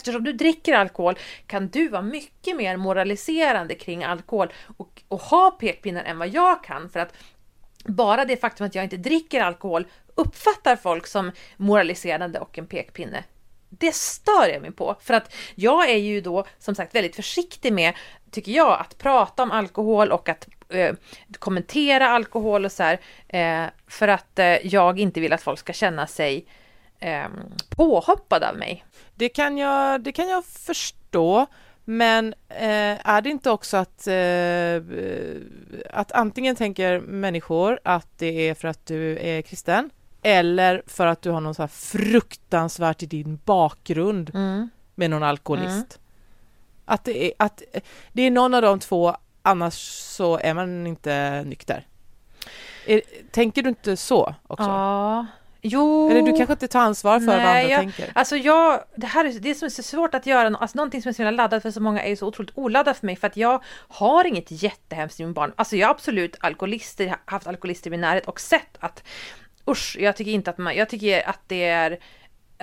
eftersom 0.03 0.23
du 0.23 0.33
dricker 0.33 0.73
alkohol 0.73 1.15
kan 1.47 1.67
du 1.67 1.87
vara 1.87 2.01
mycket 2.01 2.57
mer 2.57 2.77
moraliserande 2.77 3.75
kring 3.75 4.03
alkohol 4.03 4.53
och, 4.77 5.01
och 5.07 5.21
ha 5.21 5.51
pekpinnar 5.51 6.03
än 6.03 6.17
vad 6.17 6.27
jag 6.27 6.63
kan 6.63 6.89
för 6.89 6.99
att 6.99 7.13
bara 7.85 8.25
det 8.25 8.37
faktum 8.37 8.67
att 8.67 8.75
jag 8.75 8.83
inte 8.83 8.97
dricker 8.97 9.41
alkohol 9.41 9.87
uppfattar 10.15 10.75
folk 10.75 11.07
som 11.07 11.31
moraliserande 11.57 12.39
och 12.39 12.57
en 12.57 12.67
pekpinne. 12.67 13.23
Det 13.69 13.95
stör 13.95 14.47
jag 14.47 14.61
mig 14.61 14.71
på 14.71 14.95
för 15.01 15.13
att 15.13 15.35
jag 15.55 15.89
är 15.89 15.97
ju 15.97 16.21
då 16.21 16.45
som 16.59 16.75
sagt 16.75 16.95
väldigt 16.95 17.15
försiktig 17.15 17.73
med, 17.73 17.93
tycker 18.31 18.51
jag, 18.51 18.79
att 18.79 18.97
prata 18.97 19.43
om 19.43 19.51
alkohol 19.51 20.11
och 20.11 20.29
att 20.29 20.47
eh, 20.69 20.95
kommentera 21.39 22.09
alkohol 22.09 22.65
och 22.65 22.71
så 22.71 22.83
här, 22.83 22.99
eh, 23.27 23.69
för 23.87 24.07
att 24.07 24.39
eh, 24.39 24.67
jag 24.67 24.99
inte 24.99 25.19
vill 25.19 25.33
att 25.33 25.41
folk 25.41 25.59
ska 25.59 25.73
känna 25.73 26.07
sig 26.07 26.45
eh, 27.03 27.27
påhoppad 27.69 28.43
av 28.43 28.57
mig. 28.57 28.85
Det 29.15 29.29
kan 29.29 29.57
jag, 29.57 30.01
det 30.01 30.11
kan 30.11 30.29
jag 30.29 30.45
förstå, 30.45 31.45
men 31.85 32.33
eh, 32.49 33.07
är 33.09 33.21
det 33.21 33.29
inte 33.29 33.49
också 33.49 33.77
att, 33.77 34.07
eh, 34.07 34.81
att 35.89 36.11
antingen 36.11 36.55
tänker 36.55 36.99
människor 36.99 37.79
att 37.83 38.07
det 38.17 38.49
är 38.49 38.53
för 38.53 38.67
att 38.67 38.85
du 38.85 39.17
är 39.19 39.41
kristen 39.41 39.89
eller 40.21 40.83
för 40.87 41.07
att 41.07 41.21
du 41.21 41.29
har 41.29 41.41
någon 41.41 41.55
så 41.55 41.61
här 41.61 41.67
fruktansvärt 41.67 43.03
i 43.03 43.05
din 43.05 43.39
bakgrund 43.45 44.31
mm. 44.33 44.69
med 44.95 45.09
någon 45.09 45.23
alkoholist. 45.23 45.69
Mm. 45.69 45.99
Att, 46.85 47.03
det 47.03 47.25
är, 47.25 47.33
att 47.37 47.61
det 48.13 48.21
är 48.21 48.31
någon 48.31 48.53
av 48.53 48.61
de 48.61 48.79
två, 48.79 49.15
annars 49.41 49.73
så 49.99 50.37
är 50.37 50.53
man 50.53 50.87
inte 50.87 51.43
nykter. 51.43 51.87
Är, 52.87 53.01
tänker 53.31 53.63
du 53.63 53.69
inte 53.69 53.97
så 53.97 54.35
också? 54.47 54.69
Ja. 54.69 55.25
Jo. 55.65 56.09
Eller 56.09 56.21
du 56.21 56.33
kanske 56.33 56.53
inte 56.53 56.67
tar 56.67 56.79
ansvar 56.79 57.19
för 57.19 57.25
Nej, 57.27 57.37
vad 57.37 57.47
andra 57.47 57.61
jag, 57.61 57.79
tänker? 57.79 58.11
Alltså 58.15 58.37
jag, 58.37 58.83
det 58.95 59.07
här 59.07 59.25
är 59.25 59.39
det 59.39 59.55
som 59.55 59.65
är 59.65 59.69
så 59.69 59.83
svårt 59.83 60.15
att 60.15 60.25
göra, 60.25 60.57
alltså 60.57 60.77
någonting 60.77 61.01
som 61.01 61.09
är 61.09 61.13
så 61.13 61.23
himla 61.23 61.43
laddat 61.43 61.61
för 61.61 61.71
så 61.71 61.81
många 61.81 62.03
är 62.03 62.09
ju 62.09 62.15
så 62.15 62.27
otroligt 62.27 62.51
oladdat 62.57 62.97
för 62.97 63.05
mig 63.05 63.15
för 63.15 63.27
att 63.27 63.37
jag 63.37 63.63
har 63.87 64.25
inget 64.25 64.63
jättehemskt 64.63 65.19
i 65.19 65.23
min 65.23 65.33
barn. 65.33 65.53
Alltså 65.55 65.75
jag 65.75 65.87
har 65.87 65.93
absolut 65.93 66.35
alkoholister, 66.39 67.15
haft 67.25 67.47
alkoholister 67.47 67.87
i 67.87 67.91
min 67.91 68.01
närhet 68.01 68.25
och 68.25 68.39
sett 68.39 68.77
att 68.79 69.03
usch, 69.67 69.97
jag 69.99 70.15
tycker 70.15 70.31
inte 70.31 70.49
att 70.49 70.57
man, 70.57 70.75
jag 70.75 70.89
tycker 70.89 71.29
att 71.29 71.41
det 71.47 71.63
är 71.65 71.99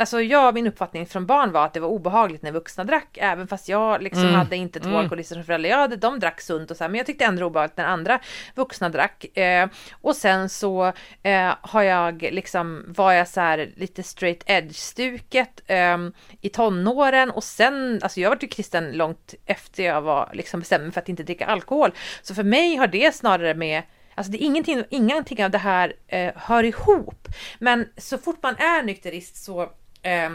alltså 0.00 0.20
jag, 0.22 0.54
min 0.54 0.66
uppfattning 0.66 1.06
från 1.06 1.26
barn 1.26 1.52
var 1.52 1.64
att 1.64 1.74
det 1.74 1.80
var 1.80 1.88
obehagligt 1.88 2.42
när 2.42 2.52
vuxna 2.52 2.84
drack, 2.84 3.18
även 3.20 3.48
fast 3.48 3.68
jag 3.68 4.02
liksom 4.02 4.22
Mm. 4.22 4.34
hade 4.34 4.56
inte 4.56 4.80
två 4.80 4.88
Mm. 4.88 5.00
alkoholister 5.00 5.34
som 5.34 5.44
föräldrar. 5.44 5.70
Jag 5.70 5.76
hade, 5.78 5.96
de 5.96 6.18
drack 6.20 6.40
sunt 6.40 6.70
och 6.70 6.76
så 6.76 6.84
här, 6.84 6.88
men 6.88 6.98
jag 6.98 7.06
tyckte 7.06 7.24
ändå 7.24 7.46
obehagligt 7.46 7.76
när 7.76 7.84
andra 7.84 8.20
vuxna 8.54 8.88
drack. 8.88 9.38
Eh, 9.38 9.68
och 10.00 10.16
sen 10.16 10.48
så 10.48 10.92
eh, 11.22 11.54
har 11.60 11.82
jag 11.82 12.22
liksom, 12.22 12.84
var 12.88 13.12
jag 13.12 13.28
så 13.28 13.40
här 13.40 13.70
lite 13.76 14.02
straight 14.02 14.42
edge-stuket 14.46 15.62
eh, 15.66 15.98
i 16.40 16.48
tonåren 16.48 17.30
och 17.30 17.44
sen, 17.44 18.00
alltså 18.02 18.20
jag 18.20 18.30
var 18.30 18.38
ju 18.40 18.48
kristen 18.48 18.92
långt 18.92 19.34
efter 19.46 19.82
jag 19.84 20.00
var 20.02 20.30
liksom 20.32 20.60
bestämd 20.60 20.82
mig 20.84 20.92
för 20.92 21.00
att 21.00 21.08
inte 21.08 21.22
dricka 21.22 21.46
alkohol. 21.46 21.90
Så 22.22 22.34
för 22.34 22.42
mig 22.44 22.76
har 22.76 22.86
det 22.86 23.14
snarare 23.14 23.54
med 23.54 23.82
Alltså 24.14 24.32
det 24.32 24.42
är 24.42 24.46
ingenting, 24.46 24.84
ingenting 24.90 25.44
av 25.44 25.50
det 25.50 25.58
här 25.58 25.92
eh, 26.08 26.32
hör 26.36 26.64
ihop. 26.64 27.28
Men 27.58 27.88
så 27.96 28.18
fort 28.18 28.42
man 28.42 28.56
är 28.56 28.82
nykterist 28.82 29.44
så 29.44 29.70
eh, 30.02 30.30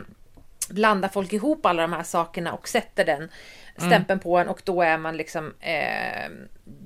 blandar 0.70 1.10
folk 1.10 1.34
ihop 1.34 1.66
alla 1.66 1.82
de 1.82 1.94
här 1.94 2.04
sakerna 2.04 2.54
och 2.54 2.68
sätter 2.68 3.06
den 3.06 3.30
stämpeln 3.78 4.20
på 4.20 4.38
en 4.38 4.48
och 4.48 4.62
då 4.64 4.82
är 4.82 4.98
man 4.98 5.18
liksom 5.18 5.54
eh, 5.60 6.30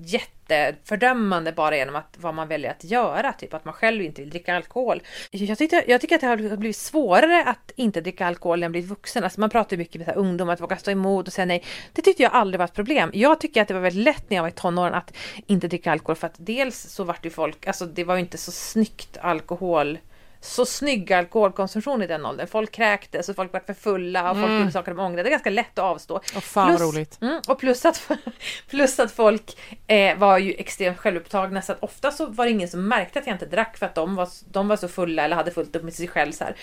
jättefördömande 0.03 1.51
bara 1.51 1.77
genom 1.77 1.95
att 1.95 2.15
vad 2.17 2.33
man 2.33 2.47
väljer 2.47 2.71
att 2.71 2.83
göra, 2.83 3.33
typ 3.33 3.53
att 3.53 3.65
man 3.65 3.73
själv 3.73 4.01
inte 4.01 4.21
vill 4.21 4.29
dricka 4.29 4.55
alkohol. 4.55 5.01
Jag, 5.31 5.57
tyckte, 5.57 5.83
jag 5.87 6.01
tycker 6.01 6.15
att 6.15 6.21
det 6.21 6.27
har 6.27 6.57
blivit 6.57 6.77
svårare 6.77 7.43
att 7.43 7.71
inte 7.75 8.01
dricka 8.01 8.25
alkohol 8.25 8.59
när 8.59 8.67
man 8.67 8.71
blivit 8.71 8.89
vuxen. 8.89 9.23
Alltså 9.23 9.39
man 9.39 9.49
pratar 9.49 9.77
mycket 9.77 9.95
med 9.95 10.05
så 10.05 10.11
här 10.11 10.17
ungdomar, 10.17 10.53
att 10.53 10.61
våga 10.61 10.77
stå 10.77 10.91
emot 10.91 11.27
och 11.27 11.33
säga 11.33 11.45
nej. 11.45 11.63
Det 11.93 12.01
tyckte 12.01 12.23
jag 12.23 12.33
aldrig 12.33 12.59
var 12.59 12.65
ett 12.65 12.73
problem. 12.73 13.11
Jag 13.13 13.39
tycker 13.39 13.61
att 13.61 13.67
det 13.67 13.73
var 13.73 13.81
väldigt 13.81 14.03
lätt 14.03 14.29
när 14.29 14.37
jag 14.37 14.43
var 14.43 14.49
i 14.49 14.53
tonåren 14.53 14.93
att 14.93 15.13
inte 15.47 15.67
dricka 15.67 15.91
alkohol 15.91 16.15
för 16.15 16.27
att 16.27 16.35
dels 16.37 16.81
så 16.81 17.03
vart 17.03 17.25
ju 17.25 17.29
folk, 17.29 17.67
alltså 17.67 17.85
det 17.85 18.03
var 18.03 18.15
ju 18.15 18.21
inte 18.21 18.37
så 18.37 18.51
snyggt 18.51 19.17
alkohol 19.21 19.97
så 20.41 20.65
snygg 20.65 21.13
alkoholkonsumtion 21.13 22.01
i 22.01 22.07
den 22.07 22.25
åldern. 22.25 22.47
Folk 22.47 22.71
kräktes 22.71 23.29
och 23.29 23.35
folk 23.35 23.53
var 23.53 23.59
för 23.59 23.73
fulla 23.73 24.31
och 24.31 24.37
folk 24.37 24.47
Mm. 24.47 24.59
gjorde 24.59 24.71
saker 24.71 24.91
de 24.93 24.99
ångrade. 24.99 25.23
Det 25.23 25.29
är 25.29 25.31
ganska 25.31 25.49
lätt 25.49 25.79
att 25.79 25.85
avstå. 25.85 26.21
Åh, 26.35 26.41
fan 26.41 26.71
vad 26.71 26.81
roligt. 26.81 27.17
Mm, 27.21 27.41
och 27.47 27.59
plus 27.59 27.85
att, 27.85 28.11
plus 28.69 28.99
att 28.99 29.11
folk 29.11 29.57
eh, 29.87 30.17
var 30.17 30.37
ju 30.37 30.53
extremt 30.53 30.97
självupptagna 30.97 31.61
så 31.61 31.71
att 31.71 31.83
ofta 31.83 32.11
så 32.11 32.25
var 32.25 32.45
det 32.45 32.51
ingen 32.51 32.67
som 32.69 32.87
märkte 32.87 33.19
att 33.19 33.27
jag 33.27 33.35
inte 33.35 33.45
drack 33.45 33.77
för 33.77 33.85
att 33.85 33.95
de 33.95 34.15
var, 34.15 34.29
de 34.51 34.67
var 34.67 34.75
så 34.77 34.87
fulla 34.87 35.23
eller 35.25 35.35
hade 35.35 35.51
fullt 35.51 35.75
upp 35.75 35.83
med 35.83 35.93
sig 35.93 36.07
själv 36.07 36.31
så 36.31 36.43
här. 36.43 36.55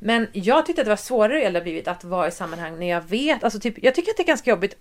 Men 0.00 0.28
jag 0.32 0.66
tyckte 0.66 0.82
att 0.82 0.86
det 0.86 0.90
var 0.90 0.96
svårare 0.96 1.42
äldre 1.42 1.62
blivit 1.62 1.88
att 1.88 2.04
vara 2.04 2.28
i 2.28 2.30
sammanhang 2.30 2.78
när 2.78 2.90
jag 2.90 3.00
vet, 3.00 3.44
alltså 3.44 3.60
typ, 3.60 3.74
jag 3.82 3.94
tycker 3.94 4.10
att 4.10 4.16
det 4.16 4.22
är 4.22 4.26
ganska 4.26 4.50
jobbigt 4.50 4.76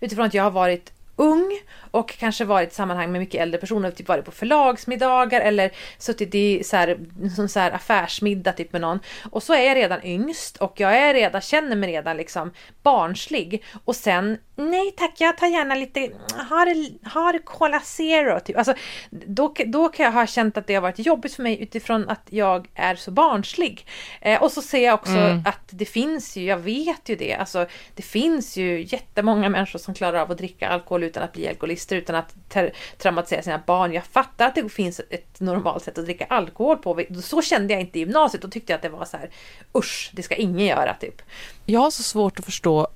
utifrån 0.00 0.26
att 0.26 0.34
jag 0.34 0.42
har 0.42 0.50
varit 0.50 0.92
ung 1.20 1.60
och 1.90 2.08
kanske 2.18 2.44
varit 2.44 2.72
i 2.72 2.74
sammanhang 2.74 3.12
med 3.12 3.20
mycket 3.20 3.40
äldre 3.40 3.60
personer, 3.60 3.90
typ 3.90 4.08
varit 4.08 4.24
på 4.24 4.30
förlagsmiddagar 4.30 5.40
eller 5.40 5.70
suttit 5.98 6.34
i 6.34 6.64
så 6.64 6.76
här, 6.76 6.98
som 7.36 7.48
så 7.48 7.60
här 7.60 7.70
affärsmiddag 7.70 8.52
typ 8.52 8.72
med 8.72 8.80
någon. 8.80 9.00
Och 9.30 9.42
så 9.42 9.54
är 9.54 9.62
jag 9.62 9.76
redan 9.76 10.04
yngst 10.04 10.56
och 10.56 10.80
jag 10.80 10.96
är 10.96 11.14
redan, 11.14 11.40
känner 11.40 11.76
mig 11.76 11.92
redan 11.92 12.16
liksom 12.16 12.50
barnslig. 12.82 13.64
Och 13.84 13.96
sen, 13.96 14.38
nej 14.60 14.92
tack, 14.96 15.12
jag 15.18 15.38
tar 15.38 15.46
gärna 15.46 15.74
lite, 15.74 16.10
har 16.48 16.86
har 17.08 17.38
Cola 17.38 17.80
Zero 17.80 18.40
typ. 18.40 18.56
Alltså, 18.56 18.74
då, 19.10 19.54
då 19.66 19.88
kan 19.88 20.04
jag 20.04 20.12
ha 20.12 20.26
känt 20.26 20.56
att 20.56 20.66
det 20.66 20.74
har 20.74 20.82
varit 20.82 20.98
jobbigt 20.98 21.34
för 21.34 21.42
mig 21.42 21.62
utifrån 21.62 22.08
att 22.08 22.26
jag 22.30 22.68
är 22.74 22.94
så 22.94 23.10
barnslig. 23.10 23.86
Eh, 24.20 24.42
och 24.42 24.52
så 24.52 24.62
ser 24.62 24.84
jag 24.84 24.94
också 24.94 25.10
Mm. 25.10 25.42
att 25.46 25.60
det 25.70 25.84
finns 25.84 26.36
ju, 26.36 26.44
jag 26.44 26.56
vet 26.56 27.08
ju 27.08 27.16
det, 27.16 27.34
alltså 27.34 27.66
det 27.94 28.02
finns 28.02 28.56
ju 28.56 28.82
jättemånga 28.88 29.48
människor 29.48 29.78
som 29.78 29.94
klarar 29.94 30.18
av 30.20 30.30
att 30.30 30.38
dricka 30.38 30.68
alkohol 30.68 31.02
utan 31.04 31.22
att 31.22 31.32
bli 31.32 31.48
alkoholister, 31.48 31.96
utan 31.96 32.16
att 32.16 32.34
ter- 32.48 32.72
traumatisera 32.98 33.42
sina 33.42 33.62
barn. 33.66 33.92
Jag 33.92 34.04
fattar 34.04 34.46
att 34.46 34.54
det 34.54 34.68
finns 34.68 35.00
ett 35.10 35.40
normalt 35.40 35.84
sätt 35.84 35.98
att 35.98 36.04
dricka 36.04 36.24
alkohol 36.24 36.76
på. 36.76 37.02
Så 37.22 37.42
kände 37.42 37.72
jag 37.72 37.80
inte 37.80 37.98
i 37.98 38.00
gymnasiet. 38.00 38.42
Då 38.42 38.48
tyckte 38.48 38.72
jag 38.72 38.76
att 38.76 38.82
det 38.82 38.88
var 38.88 39.04
så 39.04 39.16
här, 39.16 39.30
usch, 39.78 40.10
det 40.12 40.22
ska 40.22 40.34
ingen 40.34 40.66
göra 40.66 40.94
typ. 40.94 41.22
Jag 41.66 41.80
har 41.80 41.90
så 41.90 42.02
svårt 42.02 42.38
att 42.38 42.44
förstå 42.44 42.88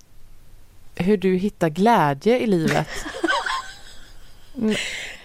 hur 0.97 1.17
du 1.17 1.35
hittar 1.37 1.69
glädje 1.69 2.39
i 2.39 2.47
livet. 2.47 2.89
Mm. 4.59 4.75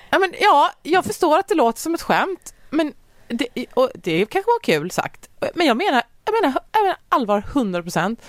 Ja, 0.09 0.19
men, 0.19 0.33
ja, 0.39 0.71
jag 0.83 1.05
förstår 1.05 1.37
att 1.39 1.47
det 1.47 1.55
låter 1.55 1.81
som 1.81 1.93
ett 1.93 2.01
skämt, 2.01 2.53
men 2.69 2.93
det, 3.27 3.47
och 3.73 3.89
det 3.95 4.25
kanske 4.25 4.51
var 4.51 4.59
kul 4.63 4.91
sagt. 4.91 5.29
Men 5.55 5.67
jag 5.67 5.77
menar, 5.77 6.03
jag 6.25 6.33
menar, 6.41 6.59
jag 6.71 6.81
menar 6.83 6.97
allvar 7.09 7.43
100 7.53 7.81
procent. 7.83 8.21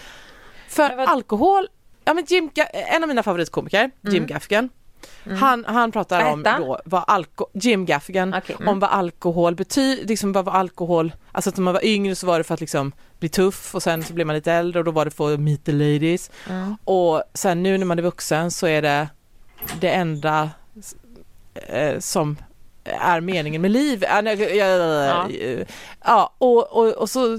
För 0.69 0.97
vad- 0.97 1.09
alkohol, 1.09 1.69
ja, 2.05 2.15
men 2.15 2.25
Jim, 2.29 2.51
en 2.73 3.03
av 3.03 3.09
mina 3.09 3.23
favoritkomiker, 3.23 3.91
Jim 4.03 4.15
Mm. 4.15 4.27
Gaffigan, 4.27 4.69
han, 5.39 5.65
han 5.69 5.93
pratar 5.93 6.33
om 6.33 6.43
då 6.43 6.79
vad 6.85 7.03
alko- 7.03 7.51
Jim 7.53 7.87
Gaffigan, 7.87 8.35
Okej, 8.35 8.57
mm. 8.59 8.69
om 8.69 8.81
vad 8.81 8.91
alkohol 8.91 9.55
betyder, 9.55 10.07
liksom 10.07 10.33
vad 10.33 10.45
var 10.45 10.53
alkohol, 10.53 11.13
alltså 11.33 11.51
att 11.51 11.57
när 11.57 11.63
man 11.63 11.75
var 11.75 11.85
yngre 11.85 12.15
så 12.15 12.27
var 12.27 12.39
det 12.39 12.45
för 12.45 12.55
att 12.55 12.61
liksom 12.61 12.93
bli 13.19 13.29
tuff 13.29 13.75
och 13.75 13.83
sen 13.83 14.03
så 14.03 14.13
blev 14.13 14.27
man 14.27 14.37
lite 14.37 14.53
äldre 14.53 14.79
och 14.79 14.85
då 14.85 14.91
var 14.91 15.05
det 15.05 15.11
för 15.11 15.35
att 15.35 15.41
meet 15.41 15.65
the 15.65 15.73
ladies. 15.73 16.31
Mm. 16.49 16.77
Och 16.85 17.23
sen 17.35 17.63
nu 17.63 17.79
när 17.79 17.87
man 17.87 17.99
är 17.99 18.03
vuxen 18.03 18.51
så 18.51 18.67
är 18.67 18.83
det 18.83 19.09
det 19.81 19.91
enda 19.91 20.51
eh, 21.55 21.99
som 21.99 22.37
är 22.85 23.21
meningen 23.21 23.63
med 23.63 23.71
liv. 23.71 24.05
Ja, 24.09 24.21
nej, 24.21 24.57
ja, 24.57 24.67
Ja. 24.67 25.29
ja 26.05 26.35
och, 26.39 26.73
och, 26.73 26.89
och 26.89 27.11
så 27.11 27.39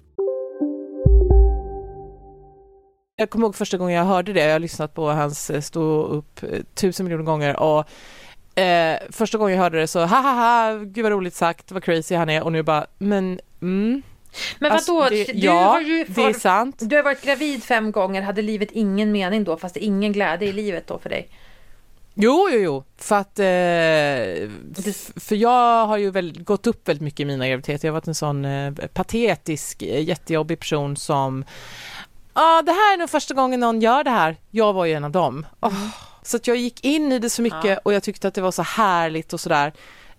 Jag 3.21 3.29
kommer 3.29 3.45
ihåg 3.47 3.55
första 3.55 3.77
gången 3.77 3.95
jag 3.95 4.05
hörde 4.05 4.33
det, 4.33 4.41
jag 4.43 4.51
har 4.51 4.59
lyssnat 4.59 4.93
på 4.93 5.09
hans 5.09 5.49
eh, 5.49 5.61
stå 5.61 6.03
upp 6.03 6.43
eh, 6.43 6.59
tusen 6.73 7.03
miljoner 7.05 7.23
gånger 7.23 7.59
och 7.59 8.59
eh, 8.59 8.99
första 9.09 9.37
gången 9.37 9.55
jag 9.55 9.63
hörde 9.63 9.79
det 9.79 9.87
så 9.87 9.99
ha 10.05 10.17
ha 10.21 10.31
ha, 10.31 10.77
gud 10.77 11.03
vad 11.03 11.11
roligt 11.11 11.33
sagt, 11.33 11.71
vad 11.71 11.83
crazy 11.83 12.15
han 12.15 12.29
är 12.29 12.43
och 12.43 12.51
nu 12.51 12.63
bara, 12.63 12.85
men 12.97 13.39
mm. 13.61 14.01
Men 14.59 14.71
Alltså, 14.71 14.93
vadå? 14.93 15.09
det- 15.09 15.23
du 15.33 15.39
ja, 15.39 15.53
har 15.53 15.81
ju 15.81 16.05
det 16.07 16.23
är 16.23 16.33
sant. 16.33 16.75
Du 16.79 16.95
har 16.95 17.03
varit 17.03 17.21
gravid 17.21 17.63
fem 17.63 17.91
gånger, 17.91 18.21
hade 18.21 18.41
livet 18.41 18.71
ingen 18.71 19.11
mening 19.11 19.43
då? 19.43 19.57
Fast 19.57 19.77
ingen 19.77 20.11
glädje 20.13 20.47
i 20.47 20.51
livet 20.51 20.87
då 20.87 20.99
för 20.99 21.09
dig? 21.09 21.29
Jo, 22.13 22.49
jo, 22.51 22.59
jo, 22.59 22.83
för 22.97 23.15
att 23.15 23.39
eh, 23.39 24.49
för 25.19 25.35
jag 25.35 25.85
har 25.85 25.97
ju 25.97 26.11
väl 26.11 26.43
gått 26.43 26.67
upp 26.67 26.87
väldigt 26.87 27.01
mycket 27.03 27.19
i 27.19 27.25
mina 27.25 27.47
graviditeter. 27.47 27.87
Jag 27.87 27.93
har 27.93 27.99
varit 27.99 28.07
en 28.07 28.15
sån 28.15 28.45
eh, 28.45 28.71
patetisk, 28.93 29.81
eh, 29.81 30.03
jättejobbig 30.03 30.59
person 30.59 30.95
som 30.97 31.45
Ja, 32.33 32.61
det 32.61 32.71
här 32.71 32.93
är 32.93 32.97
nog 32.97 33.09
första 33.09 33.33
gången 33.33 33.59
någon 33.59 33.81
gör 33.81 34.03
det 34.03 34.09
här. 34.09 34.37
Jag 34.51 34.73
var 34.73 34.85
ju 34.85 34.93
en 34.93 35.03
av 35.03 35.11
dem. 35.11 35.45
Åh, 35.61 35.73
Så 36.23 36.37
att 36.37 36.47
jag 36.47 36.57
gick 36.57 36.85
in 36.85 37.11
i 37.11 37.19
det 37.19 37.29
så 37.29 37.41
mycket 37.41 37.79
och 37.83 37.93
jag 37.93 38.03
tyckte 38.03 38.27
att 38.27 38.33
det 38.33 38.41
var 38.41 38.51
så 38.51 38.61
härligt 38.61 39.33
och 39.33 39.39
sådär. 39.39 39.73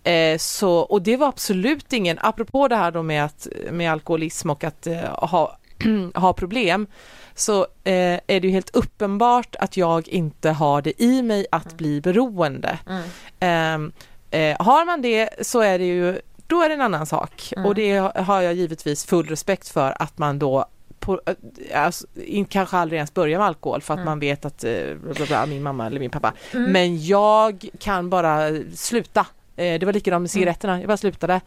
Eh, 0.05 0.39
så, 0.39 0.75
och 0.79 1.03
det 1.03 1.17
var 1.17 1.29
absolut 1.29 1.93
ingen, 1.93 2.19
apropå 2.21 2.69
det 2.69 2.77
här 2.77 2.91
då 2.91 3.03
med, 3.03 3.25
att, 3.25 3.47
med 3.71 3.93
alkoholism 3.93 4.51
och 4.51 4.65
att 4.65 4.87
eh, 4.87 5.01
ha, 5.05 5.59
ha 6.15 6.33
problem, 6.33 6.87
så 7.35 7.61
eh, 7.85 8.21
är 8.27 8.41
det 8.41 8.41
ju 8.41 8.51
helt 8.51 8.77
uppenbart 8.77 9.57
att 9.59 9.77
jag 9.77 10.09
inte 10.09 10.51
har 10.51 10.83
det 10.83 11.03
i 11.03 11.23
mig 11.23 11.47
att 11.51 11.77
bli 11.77 12.01
beroende. 12.01 12.79
Mm. 12.89 13.03
Ehm, 13.41 13.93
eh, 14.31 14.67
har 14.67 14.85
man 14.85 15.03
det 15.03 15.47
så 15.47 15.61
är 15.61 15.79
det 15.79 15.85
ju, 15.85 16.21
då 16.47 16.63
är 16.63 16.69
det 16.69 16.75
en 16.75 16.81
annan 16.81 17.07
sak. 17.07 17.53
Mm. 17.57 17.67
Och 17.67 17.75
det 17.75 17.99
har 18.17 18.41
jag 18.41 18.55
givetvis 18.55 19.05
full 19.05 19.27
respekt 19.27 19.69
för 19.69 20.03
att 20.03 20.19
man 20.19 20.39
då 20.39 20.67
på, 21.03 21.21
eh, 21.27 21.85
alltså, 21.85 22.07
kanske 22.49 22.77
aldrig 22.77 22.97
ens 22.97 23.15
börjar 23.15 23.39
med 23.39 23.47
alkohol 23.47 23.81
för 23.83 23.95
att 23.95 23.99
Mm. 23.99 24.05
man 24.11 24.19
vet 24.21 24.45
att 24.45 24.65
eh, 24.65 24.95
bla, 24.95 25.15
bla, 25.15 25.27
bla, 25.27 25.47
min 25.47 25.63
mamma 25.63 25.87
eller 25.87 26.01
min 26.01 26.11
pappa. 26.11 26.33
Mm. 26.53 26.73
Men 26.73 27.05
jag 27.07 27.69
kan 27.79 28.11
bara 28.11 28.51
sluta. 28.75 29.27
Eh, 29.57 29.79
Det 29.79 29.87
var 29.87 29.93
likadant 29.93 30.23
med 30.23 30.31
cigaretterna, 30.31 30.79
jag 30.81 30.89
bara 30.89 30.97
slutade. 30.97 31.41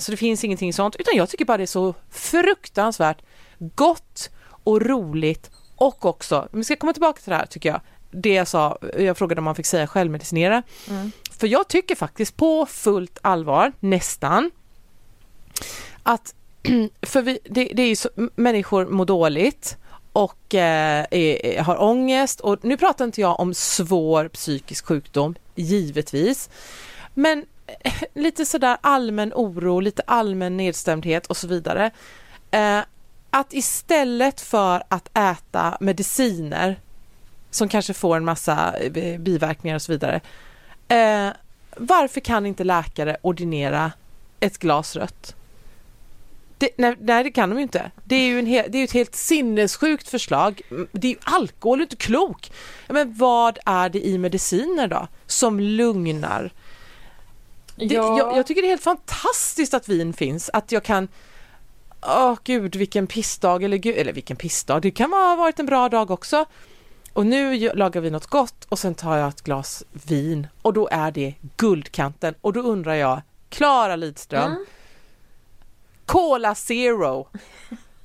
Så 0.00 0.10
det 0.10 0.16
finns 0.16 0.44
ingenting 0.44 0.72
sånt, 0.72 0.96
utan 0.96 1.16
jag 1.16 1.28
tycker 1.28 1.44
bara 1.44 1.56
det 1.56 1.64
är 1.64 1.66
så 1.66 1.94
fruktansvärt 2.10 3.18
gott 3.58 4.30
och 4.64 4.82
roligt 4.82 5.50
och 5.76 6.04
också, 6.04 6.48
vi 6.52 6.64
ska 6.64 6.76
komma 6.76 6.92
tillbaka 6.92 7.20
till 7.20 7.30
det 7.30 7.36
här 7.36 7.46
tycker 7.46 7.68
jag, 7.68 7.80
det 8.10 8.34
jag 8.34 8.48
sa, 8.48 8.78
jag 8.98 9.16
frågade 9.18 9.38
om 9.40 9.44
man 9.44 9.54
fick 9.54 9.66
säga 9.66 9.86
självmedicinera. 9.86 10.62
Mm. 10.88 11.12
För 11.38 11.46
jag 11.46 11.68
tycker 11.68 11.94
faktiskt 11.94 12.36
på 12.36 12.66
fullt 12.66 13.18
allvar, 13.22 13.72
nästan, 13.80 14.50
att 16.02 16.34
för 17.02 17.22
vi, 17.22 17.38
det, 17.44 17.64
det 17.74 17.82
är 17.82 17.88
ju 17.88 17.96
så, 17.96 18.08
människor 18.34 18.86
mår 18.86 19.04
dåligt 19.04 19.76
och 20.12 20.54
eh, 20.54 21.06
är, 21.10 21.62
har 21.62 21.82
ångest 21.82 22.40
och 22.40 22.64
nu 22.64 22.76
pratar 22.76 23.04
inte 23.04 23.20
jag 23.20 23.40
om 23.40 23.54
svår 23.54 24.28
psykisk 24.28 24.86
sjukdom, 24.86 25.34
givetvis. 25.54 26.50
Men 27.14 27.46
eh, 27.66 27.92
lite 28.14 28.44
sådär 28.44 28.78
allmän 28.80 29.32
oro, 29.34 29.80
lite 29.80 30.02
allmän 30.06 30.56
nedstämdhet 30.56 31.26
och 31.26 31.36
så 31.36 31.46
vidare. 31.46 31.90
Eh, 32.50 32.80
att 33.30 33.52
istället 33.52 34.40
för 34.40 34.82
att 34.88 35.18
äta 35.18 35.76
mediciner 35.80 36.80
som 37.50 37.68
kanske 37.68 37.94
får 37.94 38.16
en 38.16 38.24
massa 38.24 38.74
eh, 38.76 39.20
biverkningar 39.20 39.74
och 39.74 39.82
så 39.82 39.92
vidare. 39.92 40.20
Eh, 40.88 41.28
varför 41.76 42.20
kan 42.20 42.46
inte 42.46 42.64
läkare 42.64 43.16
ordinera 43.22 43.92
ett 44.40 44.58
glas 44.58 44.96
rött? 44.96 45.34
Det, 46.60 46.68
nej, 46.78 46.96
nej, 47.00 47.24
det 47.24 47.30
kan 47.30 47.50
de 47.50 47.56
ju 47.56 47.62
inte. 47.62 47.90
Det 48.04 48.14
är 48.16 48.26
ju, 48.26 48.38
en 48.38 48.46
hel, 48.46 48.66
det 48.68 48.78
är 48.78 48.84
ett 48.84 48.92
helt 48.92 49.14
sinnessjukt 49.14 50.08
förslag. 50.08 50.60
Det 50.92 51.06
är 51.06 51.12
ju 51.12 51.18
alkohol, 51.22 51.78
du 51.78 51.82
är 51.82 51.86
inte 51.86 51.96
klok. 51.96 52.52
Men 52.88 53.14
vad 53.18 53.58
är 53.66 53.88
det 53.88 54.06
i 54.06 54.18
mediciner 54.18 54.88
då 54.88 55.08
som 55.26 55.60
lugnar? 55.60 56.52
Det, 57.76 57.84
Ja. 57.84 58.18
jag, 58.18 58.36
jag 58.36 58.46
tycker 58.46 58.62
det 58.62 58.66
är 58.68 58.70
helt 58.70 58.82
fantastiskt 58.82 59.74
att 59.74 59.88
vin 59.88 60.12
finns, 60.12 60.50
att 60.52 60.72
jag 60.72 60.82
kan 60.82 61.08
Åh 62.02 62.34
gud 62.44 62.76
vilken 62.76 63.06
pissdag 63.06 63.64
eller, 63.64 63.76
gud, 63.76 63.96
eller 63.96 64.12
vilken 64.12 64.36
pissdag, 64.36 64.80
det 64.82 64.90
kan 64.90 65.12
ha 65.12 65.36
varit 65.36 65.58
en 65.60 65.66
bra 65.66 65.88
dag 65.88 66.10
också. 66.10 66.44
Och 67.12 67.26
nu 67.26 67.70
lagar 67.74 68.00
vi 68.00 68.10
något 68.10 68.26
gott 68.26 68.64
och 68.68 68.78
sen 68.78 68.94
tar 68.94 69.16
jag 69.16 69.28
ett 69.28 69.42
glas 69.42 69.84
vin 69.92 70.46
och 70.62 70.72
då 70.72 70.88
är 70.92 71.10
det 71.10 71.34
guldkanten 71.56 72.34
och 72.40 72.52
då 72.52 72.60
undrar 72.60 72.94
jag, 72.94 73.20
Klara 73.48 73.96
Lidström, 73.96 74.52
Mm. 74.52 74.64
Cola 76.10 76.54
Zero. 76.54 77.28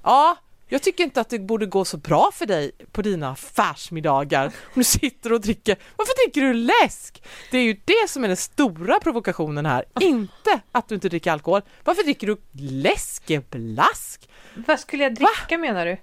Ja, 0.04 0.38
jag 0.68 0.82
tycker 0.82 1.04
inte 1.04 1.22
att 1.22 1.30
det 1.30 1.40
borde 1.40 1.66
gå 1.66 1.86
så 1.86 1.98
bra 1.98 2.32
för 2.34 2.46
dig 2.46 2.72
på 2.92 3.02
dina 3.02 3.30
affärsmiddagar. 3.30 4.46
Om 4.46 4.52
du 4.74 4.84
sitter 4.84 5.34
och 5.34 5.42
dricker, 5.42 5.78
varför 5.96 6.26
dricker 6.26 6.42
du 6.42 6.54
läsk? 6.54 7.24
Det 7.52 7.58
är 7.58 7.62
ju 7.62 7.80
det 7.86 8.10
som 8.10 8.24
är 8.24 8.28
den 8.28 8.38
stora 8.38 9.00
provokationen 9.00 9.66
här, 9.66 9.86
inte 10.00 10.60
att 10.72 10.88
du 10.88 10.96
inte 10.96 11.10
dricker 11.10 11.32
alkohol. 11.32 11.62
Varför 11.84 12.04
dricker 12.04 12.28
du 12.28 12.38
läskeblask? 12.52 14.30
Vad 14.68 14.80
skulle 14.80 15.04
jag 15.04 15.16
dricka 15.16 15.58
menar 15.58 15.86
du? 15.86 15.98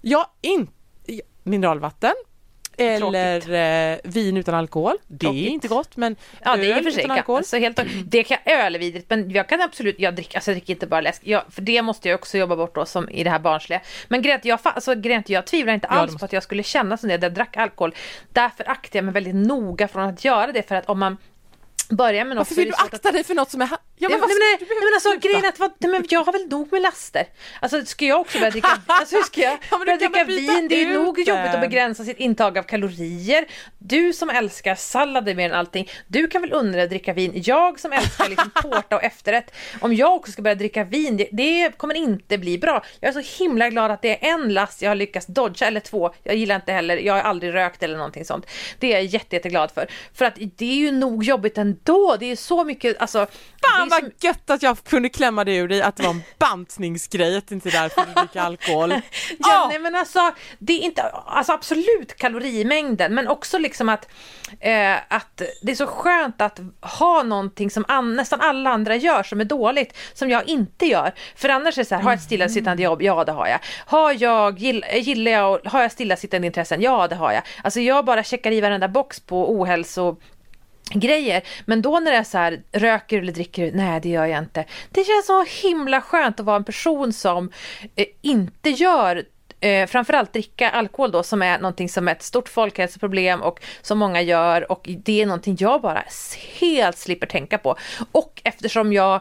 Ja, 0.00 0.34
inte 0.40 0.72
mineralvatten 1.42 2.14
eller 2.76 3.92
eh, 3.92 3.98
vin 4.04 4.36
utan 4.36 4.54
alkohol. 4.54 4.96
Det 5.08 5.18
Tråkigt. 5.18 5.46
är 5.46 5.50
inte 5.50 5.68
gott 5.68 5.96
men 5.96 6.16
Ja, 6.44 6.56
det 6.56 6.72
är 6.72 6.82
för 6.82 6.90
sig 6.90 7.04
utan 7.04 7.16
alkohol. 7.18 7.38
alltså, 7.38 7.56
helt, 7.56 7.80
det 8.06 8.22
kan 8.22 8.38
öl 8.44 8.74
är 8.74 8.78
vidrigt, 8.78 9.10
men 9.10 9.30
jag 9.30 9.48
kan 9.48 9.60
absolut, 9.60 9.94
jag 9.98 10.14
dricker, 10.14 10.36
alltså, 10.36 10.50
jag 10.50 10.56
dricker 10.56 10.72
inte 10.72 10.86
bara 10.86 11.00
läsk, 11.00 11.22
jag, 11.24 11.42
för 11.50 11.62
det 11.62 11.82
måste 11.82 12.08
jag 12.08 12.18
också 12.20 12.38
jobba 12.38 12.56
bort 12.56 12.74
då 12.74 12.86
som 12.86 13.08
i 13.08 13.24
det 13.24 13.30
här 13.30 13.38
barnsliga. 13.38 13.80
Men 14.08 14.22
grejen 14.22 14.40
jag, 14.42 14.58
alltså, 14.62 14.94
grejen 14.94 15.22
jag 15.26 15.46
tvivlar 15.46 15.74
inte 15.74 15.86
Ja, 15.90 15.96
alls 15.96 16.12
måste- 16.12 16.18
på 16.18 16.24
att 16.24 16.32
jag 16.32 16.42
skulle 16.42 16.62
känna 16.62 16.96
som 16.96 17.08
det 17.08 17.18
när 17.18 17.22
jag 17.24 17.34
drack 17.34 17.56
alkohol. 17.56 17.94
Därför 18.32 18.70
aktar 18.70 18.98
jag 18.98 19.04
mig 19.04 19.14
väldigt 19.14 19.34
noga 19.34 19.88
från 19.88 20.02
att 20.02 20.24
göra 20.24 20.52
det, 20.52 20.68
för 20.68 20.74
att 20.74 20.86
om 20.88 20.98
man 20.98 21.16
börjar 21.88 22.24
med 22.24 22.36
något 22.36 22.50
Varför 22.50 22.54
vill 22.54 22.68
du 22.68 22.74
att- 22.74 22.94
akta 22.94 23.12
dig 23.12 23.24
för 23.24 23.34
något 23.34 23.50
som 23.50 23.62
är... 23.62 23.68
Ja, 24.02 24.08
nej, 24.08 24.18
men, 24.18 24.28
du 24.28 24.34
nej, 24.38 24.56
behöver 24.58 24.84
men 24.84 24.94
alltså 24.94 25.10
sluta. 25.10 25.28
grejen 25.28 25.44
att 25.48 25.58
vad, 25.58 25.72
nej, 25.78 25.90
men 25.90 26.04
jag 26.08 26.24
har 26.24 26.32
väl 26.32 26.48
nog 26.48 26.72
med 26.72 26.82
laster. 26.82 27.26
Alltså 27.60 27.84
ska 27.84 28.04
jag 28.04 28.20
också 28.20 28.38
börja 28.38 28.50
dricka, 28.50 28.68
alltså 28.86 29.22
ska 29.22 29.40
jag 29.40 29.58
Ja, 29.70 29.78
börja 29.78 29.96
dricka 29.96 30.24
vin? 30.24 30.68
Det 30.68 30.74
är 30.74 30.86
ju 30.86 30.92
nog 30.94 31.18
jobbigt 31.18 31.54
att 31.54 31.60
begränsa 31.60 32.04
sitt 32.04 32.18
intag 32.18 32.58
av 32.58 32.62
kalorier. 32.62 33.44
Du 33.78 34.12
som 34.12 34.30
älskar 34.30 34.74
sallader 34.74 35.34
mer 35.34 35.50
än 35.50 35.54
allting, 35.54 35.90
du 36.06 36.26
kan 36.26 36.42
väl 36.42 36.72
dig 36.72 36.82
att 36.82 36.90
dricka 36.90 37.12
vin. 37.12 37.32
Jag 37.34 37.80
som 37.80 37.92
älskar 37.92 38.28
liksom 38.28 38.50
tårta 38.62 38.96
och 38.96 39.02
efterrätt, 39.02 39.54
om 39.80 39.94
jag 39.94 40.14
också 40.14 40.32
ska 40.32 40.42
börja 40.42 40.54
dricka 40.54 40.84
vin, 40.84 41.16
det, 41.16 41.28
det 41.32 41.76
kommer 41.76 41.94
inte 41.94 42.38
bli 42.38 42.58
bra. 42.58 42.84
Jag 43.00 43.08
är 43.16 43.22
så 43.22 43.42
himla 43.42 43.70
glad 43.70 43.90
att 43.90 44.02
det 44.02 44.26
är 44.26 44.32
en 44.32 44.54
last 44.54 44.82
jag 44.82 44.90
har 44.90 44.94
lyckats 44.94 45.26
dodga, 45.26 45.66
eller 45.66 45.80
två. 45.80 46.14
Jag 46.22 46.36
gillar 46.36 46.54
inte 46.56 46.72
heller, 46.72 46.96
jag 46.96 47.14
har 47.14 47.20
aldrig 47.20 47.54
rökt 47.54 47.82
eller 47.82 47.96
någonting 47.96 48.24
sånt. 48.24 48.46
Det 48.78 48.86
är 48.86 48.96
jag 48.96 49.04
jätte, 49.04 49.36
jätteglad 49.36 49.70
för. 49.70 49.86
För 50.14 50.24
att 50.24 50.34
det 50.56 50.70
är 50.72 50.76
ju 50.76 50.92
nog 50.92 51.24
jobbigt 51.24 51.58
ändå. 51.58 52.16
Det 52.20 52.26
är 52.26 52.36
så 52.36 52.64
mycket, 52.64 53.00
alltså. 53.00 53.26
Fan 53.76 53.91
vad 54.00 54.12
gött 54.20 54.50
att 54.50 54.62
jag 54.62 54.84
kunde 54.84 55.08
klämma 55.08 55.44
det 55.44 55.56
ur 55.56 55.68
dig 55.68 55.82
att 55.82 55.96
det 55.96 56.02
var 56.02 56.10
en 56.10 56.22
bantningsgrej, 56.38 57.36
att 57.36 57.46
det 57.48 57.54
inte 57.54 57.68
är 57.68 57.72
därför 57.82 58.02
du 58.06 58.12
dricker 58.20 58.40
alkohol. 58.40 58.90
Ja, 59.38 59.64
Ah! 59.64 59.68
nej 59.68 59.78
men 59.78 59.94
alltså, 59.94 60.30
det 60.58 60.72
är 60.72 60.78
inte, 60.78 61.02
alltså 61.02 61.52
absolut 61.52 62.16
kalorimängden, 62.16 63.14
men 63.14 63.28
också 63.28 63.58
liksom 63.58 63.88
att, 63.88 64.08
eh, 64.60 64.94
att 65.08 65.42
det 65.62 65.72
är 65.72 65.74
så 65.76 65.86
skönt 65.86 66.40
att 66.40 66.60
ha 66.80 67.22
någonting 67.22 67.70
som 67.70 67.84
an, 67.88 68.16
nästan 68.16 68.40
alla 68.40 68.70
andra 68.70 68.96
gör 68.96 69.22
som 69.22 69.40
är 69.40 69.44
dåligt, 69.44 69.96
som 70.14 70.30
jag 70.30 70.48
inte 70.48 70.86
gör. 70.86 71.12
För 71.36 71.48
annars 71.48 71.78
är 71.78 71.82
det 71.82 71.88
så 71.88 71.94
här, 71.94 72.02
har 72.02 72.10
jag 72.10 72.16
ett 72.16 72.24
stillasittande 72.24 72.82
jobb? 72.82 73.02
Ja, 73.02 73.24
det 73.24 73.32
har 73.32 73.46
jag. 73.46 73.58
Har 73.86 74.22
jag, 74.22 74.58
gill, 74.58 74.84
gillar 74.94 75.30
jag, 75.32 75.60
har 75.64 75.82
jag 75.82 75.92
stillasittande 75.92 76.46
intressen? 76.46 76.80
Ja, 76.82 77.08
det 77.08 77.14
har 77.14 77.32
jag. 77.32 77.42
Alltså 77.64 77.80
jag 77.80 78.04
bara 78.04 78.22
checkar 78.24 78.52
i 78.52 78.60
varenda 78.60 78.88
box 78.88 79.20
på 79.20 79.52
ohälso 79.60 80.16
grejer. 80.94 81.42
Men 81.64 81.82
då 81.82 82.00
när 82.00 82.10
det 82.10 82.16
är 82.16 82.24
så 82.24 82.38
här, 82.38 82.62
röker 82.72 83.18
eller 83.18 83.32
dricker 83.32 83.64
du? 83.64 83.72
Nej, 83.76 84.00
det 84.00 84.08
gör 84.08 84.26
jag 84.26 84.38
inte. 84.38 84.64
Det 84.90 85.04
känns 85.04 85.26
så 85.26 85.44
himla 85.44 86.00
skönt 86.00 86.40
att 86.40 86.46
vara 86.46 86.56
en 86.56 86.64
person 86.64 87.12
som 87.12 87.50
eh, 87.96 88.06
inte 88.22 88.70
gör 88.70 89.24
Eh, 89.62 89.86
framförallt 89.86 90.32
dricka 90.32 90.70
alkohol 90.70 91.10
då 91.10 91.22
som 91.22 91.42
är 91.42 91.58
någonting 91.58 91.88
som 91.88 92.08
är 92.08 92.12
ett 92.12 92.22
stort 92.22 92.48
folkhälsoproblem 92.48 93.42
och 93.42 93.60
som 93.82 93.98
många 93.98 94.22
gör 94.22 94.72
och 94.72 94.88
det 95.04 95.22
är 95.22 95.26
någonting 95.26 95.56
jag 95.58 95.80
bara 95.80 96.04
helt 96.60 96.98
slipper 96.98 97.26
tänka 97.26 97.58
på. 97.58 97.76
Och 98.12 98.40
eftersom 98.44 98.92
jag 98.92 99.20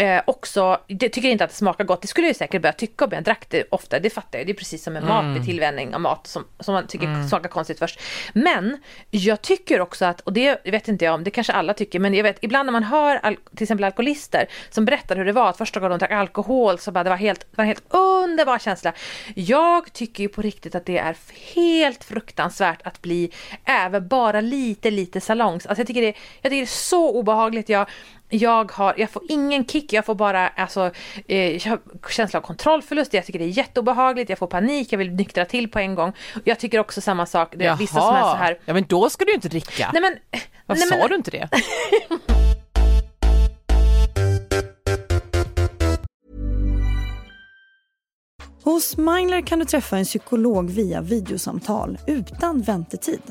eh, 0.00 0.22
också, 0.26 0.80
det 0.88 1.08
tycker 1.08 1.28
inte 1.28 1.44
att 1.44 1.50
det 1.50 1.56
smakar 1.56 1.84
gott, 1.84 2.02
det 2.02 2.08
skulle 2.08 2.26
jag 2.26 2.30
ju 2.30 2.38
säkert 2.38 2.62
börja 2.62 2.72
tycka 2.72 3.04
om 3.04 3.10
jag 3.14 3.24
drack 3.24 3.46
det 3.48 3.64
ofta, 3.70 3.98
det 3.98 4.10
fattar 4.10 4.38
jag, 4.38 4.46
det 4.46 4.52
är 4.52 4.54
precis 4.54 4.82
som 4.84 4.92
med 4.92 5.02
mat 5.02 5.24
Mm. 5.24 5.44
tillvänjning 5.44 5.94
av 5.94 6.00
mat 6.00 6.26
som, 6.26 6.44
som 6.60 6.74
man 6.74 6.86
tycker 6.86 7.28
smakar 7.28 7.48
konstigt 7.48 7.78
först. 7.78 8.00
Men 8.32 8.78
jag 9.10 9.42
tycker 9.42 9.80
också 9.80 10.04
att, 10.04 10.20
och 10.20 10.32
det 10.32 10.60
vet 10.64 10.88
inte 10.88 11.04
jag 11.04 11.14
om, 11.14 11.24
det 11.24 11.30
kanske 11.30 11.52
alla 11.52 11.74
tycker, 11.74 11.98
men 11.98 12.14
jag 12.14 12.22
vet 12.22 12.38
ibland 12.40 12.66
när 12.66 12.72
man 12.72 12.82
hör 12.84 13.16
al- 13.16 13.36
till 13.56 13.62
exempel 13.62 13.84
alkoholister 13.84 14.46
som 14.70 14.84
berättar 14.84 15.16
hur 15.16 15.24
det 15.24 15.32
var 15.32 15.48
att 15.48 15.56
första 15.56 15.80
gången 15.80 15.90
de 15.90 15.98
drack 15.98 16.10
alkohol 16.12 16.78
så 16.78 16.92
bara 16.92 17.04
det 17.04 17.10
var 17.10 17.16
helt, 17.16 17.40
det 17.40 17.56
var 17.56 17.64
en 17.64 17.68
helt 17.68 17.84
underbar 17.94 18.58
känsla. 18.58 18.92
Jag 19.34 19.92
tycker 19.92 20.22
ju 20.22 20.28
på 20.28 20.42
riktigt 20.42 20.74
att 20.74 20.86
det 20.86 20.98
är 20.98 21.16
helt 21.54 22.04
fruktansvärt 22.04 22.82
att 22.86 23.02
bli 23.02 23.30
även 23.64 24.08
bara 24.08 24.40
lite, 24.40 24.90
lite 24.90 25.20
salongs. 25.20 25.66
Alltså 25.66 25.80
jag 25.80 25.86
tycker 25.86 26.00
det, 26.02 26.06
jag 26.06 26.14
tycker 26.42 26.56
det 26.56 26.62
är 26.62 26.66
så 26.66 27.10
obehagligt. 27.18 27.68
Jag, 27.68 27.86
jag, 28.30 28.72
har, 28.72 28.94
jag 28.96 29.10
får 29.10 29.22
ingen 29.28 29.66
kick, 29.66 29.92
jag 29.92 30.06
får 30.06 30.14
bara 30.14 30.48
alltså, 30.48 30.90
eh, 31.28 31.62
känsla 32.10 32.38
av 32.38 32.42
kontrollförlust, 32.42 33.14
jag 33.14 33.26
tycker 33.26 33.38
det 33.38 33.44
är 33.44 33.58
jätteobehagligt, 33.58 34.30
jag 34.30 34.38
får 34.38 34.46
panik, 34.46 34.92
jag 34.92 34.98
vill 34.98 35.10
nyktra 35.10 35.44
till 35.44 35.70
på 35.70 35.78
en 35.78 35.94
gång. 35.94 36.12
Jag 36.44 36.58
tycker 36.58 36.78
också 36.78 37.00
samma 37.00 37.26
sak, 37.26 37.54
det 37.56 37.66
är 37.66 37.76
vissa 37.76 38.00
som 38.00 38.14
är 38.14 38.22
så 38.22 38.34
här... 38.34 38.58
ja 38.64 38.74
men 38.74 38.84
då 38.88 39.10
ska 39.10 39.24
du 39.24 39.30
ju 39.30 39.34
inte 39.34 39.48
dricka. 39.48 39.90
Nej 39.92 40.02
men... 40.02 40.16
Varför 40.66 40.80
nej, 40.80 40.90
men, 40.90 41.00
sa 41.00 41.08
du 41.08 41.14
inte 41.14 41.30
det? 41.30 41.48
Hos 48.62 48.96
Mindler 48.96 49.46
kan 49.46 49.58
du 49.58 49.64
träffa 49.64 49.98
en 49.98 50.04
psykolog 50.04 50.70
via 50.70 51.00
videosamtal 51.00 51.98
utan 52.06 52.62
väntetid. 52.62 53.22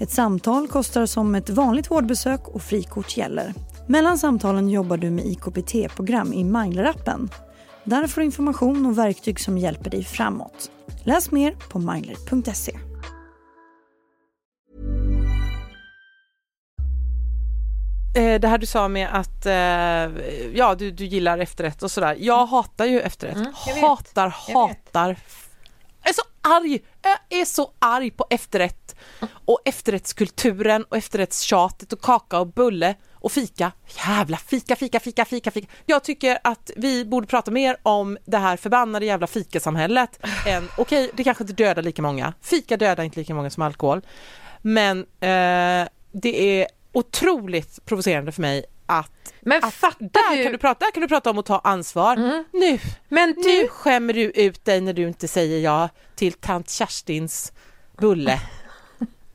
Ett 0.00 0.10
samtal 0.10 0.68
kostar 0.68 1.06
som 1.06 1.34
ett 1.34 1.50
vanligt 1.50 1.90
vårdbesök 1.90 2.48
och 2.48 2.62
frikort 2.62 3.16
gäller. 3.16 3.54
Mellan 3.88 4.18
samtalen 4.18 4.68
jobbar 4.68 4.96
du 4.96 5.10
med 5.10 5.24
IKPT-program 5.26 6.32
i 6.32 6.44
Mindler-appen. 6.44 7.28
Där 7.84 8.06
får 8.06 8.20
du 8.20 8.24
information 8.24 8.86
och 8.86 8.98
verktyg 8.98 9.40
som 9.40 9.58
hjälper 9.58 9.90
dig 9.90 10.04
framåt. 10.04 10.70
Läs 11.04 11.30
mer 11.30 11.56
på 11.70 11.78
mindler.se. 11.78 12.72
Eh, 18.16 18.40
det 18.40 18.48
här 18.48 18.58
du 18.58 18.66
sa 18.66 18.88
med 18.88 19.08
att 19.12 19.46
eh, 19.46 19.54
ja, 20.56 20.74
du, 20.78 20.90
du 20.90 21.04
gillar 21.04 21.38
efterrätt 21.38 21.82
och 21.82 21.90
sådär. 21.90 22.16
Jag 22.20 22.46
hatar 22.46 22.84
ju 22.84 23.00
efterrätt. 23.00 23.36
Mm, 23.36 23.52
hatar, 23.82 24.28
hatar. 24.28 25.16
Jag 26.06 26.10
är 26.10 26.14
så 26.14 26.22
arg! 26.42 26.80
Jag 27.02 27.40
är 27.40 27.44
så 27.44 27.72
arg 27.78 28.10
på 28.10 28.26
efterrätt 28.30 28.96
och 29.44 29.60
efterrättskulturen 29.64 30.84
och 30.84 30.96
efterrättstjatet 30.96 31.92
och 31.92 32.00
kaka 32.00 32.38
och 32.40 32.46
bulle 32.46 32.94
och 33.12 33.32
fika. 33.32 33.72
Jävla 34.06 34.36
fika, 34.36 34.76
fika, 34.76 35.00
fika, 35.00 35.24
fika, 35.24 35.50
fika. 35.50 35.68
Jag 35.86 36.04
tycker 36.04 36.38
att 36.44 36.70
vi 36.76 37.04
borde 37.04 37.26
prata 37.26 37.50
mer 37.50 37.76
om 37.82 38.18
det 38.24 38.38
här 38.38 38.56
förbannade 38.56 39.06
jävla 39.06 39.26
fikasamhället. 39.26 40.26
än- 40.46 40.68
Okej, 40.78 41.10
det 41.14 41.24
kanske 41.24 41.44
inte 41.44 41.52
dödar 41.54 41.82
lika 41.82 42.02
många. 42.02 42.32
Fika 42.42 42.76
dödar 42.76 43.04
inte 43.04 43.18
lika 43.20 43.34
många 43.34 43.50
som 43.50 43.62
alkohol. 43.62 44.00
Men 44.62 44.98
eh, 45.00 45.88
det 46.12 46.60
är 46.60 46.66
otroligt 46.92 47.84
provocerande 47.84 48.32
för 48.32 48.42
mig 48.42 48.64
att 48.86 49.32
Men 49.40 49.64
att 49.64 49.74
fattar 49.74 49.98
där 50.30 50.36
du? 50.36 50.42
Kan 50.42 50.52
du, 50.52 50.58
prata, 50.58 50.84
där 50.84 50.92
kan 50.92 51.00
du 51.00 51.08
prata 51.08 51.30
om 51.30 51.38
att 51.38 51.46
ta 51.46 51.58
ansvar. 51.58 52.16
Nu, 52.52 52.78
Men 53.08 53.30
nu 53.36 53.42
du, 53.42 53.68
skämmer 53.68 54.12
du 54.14 54.20
ut 54.22 54.64
dig 54.64 54.80
när 54.80 54.92
du 54.92 55.02
inte 55.02 55.28
säger 55.28 55.58
ja 55.60 55.88
till 56.16 56.32
tant 56.32 56.70
Kerstins 56.70 57.52
bulle. 57.98 58.40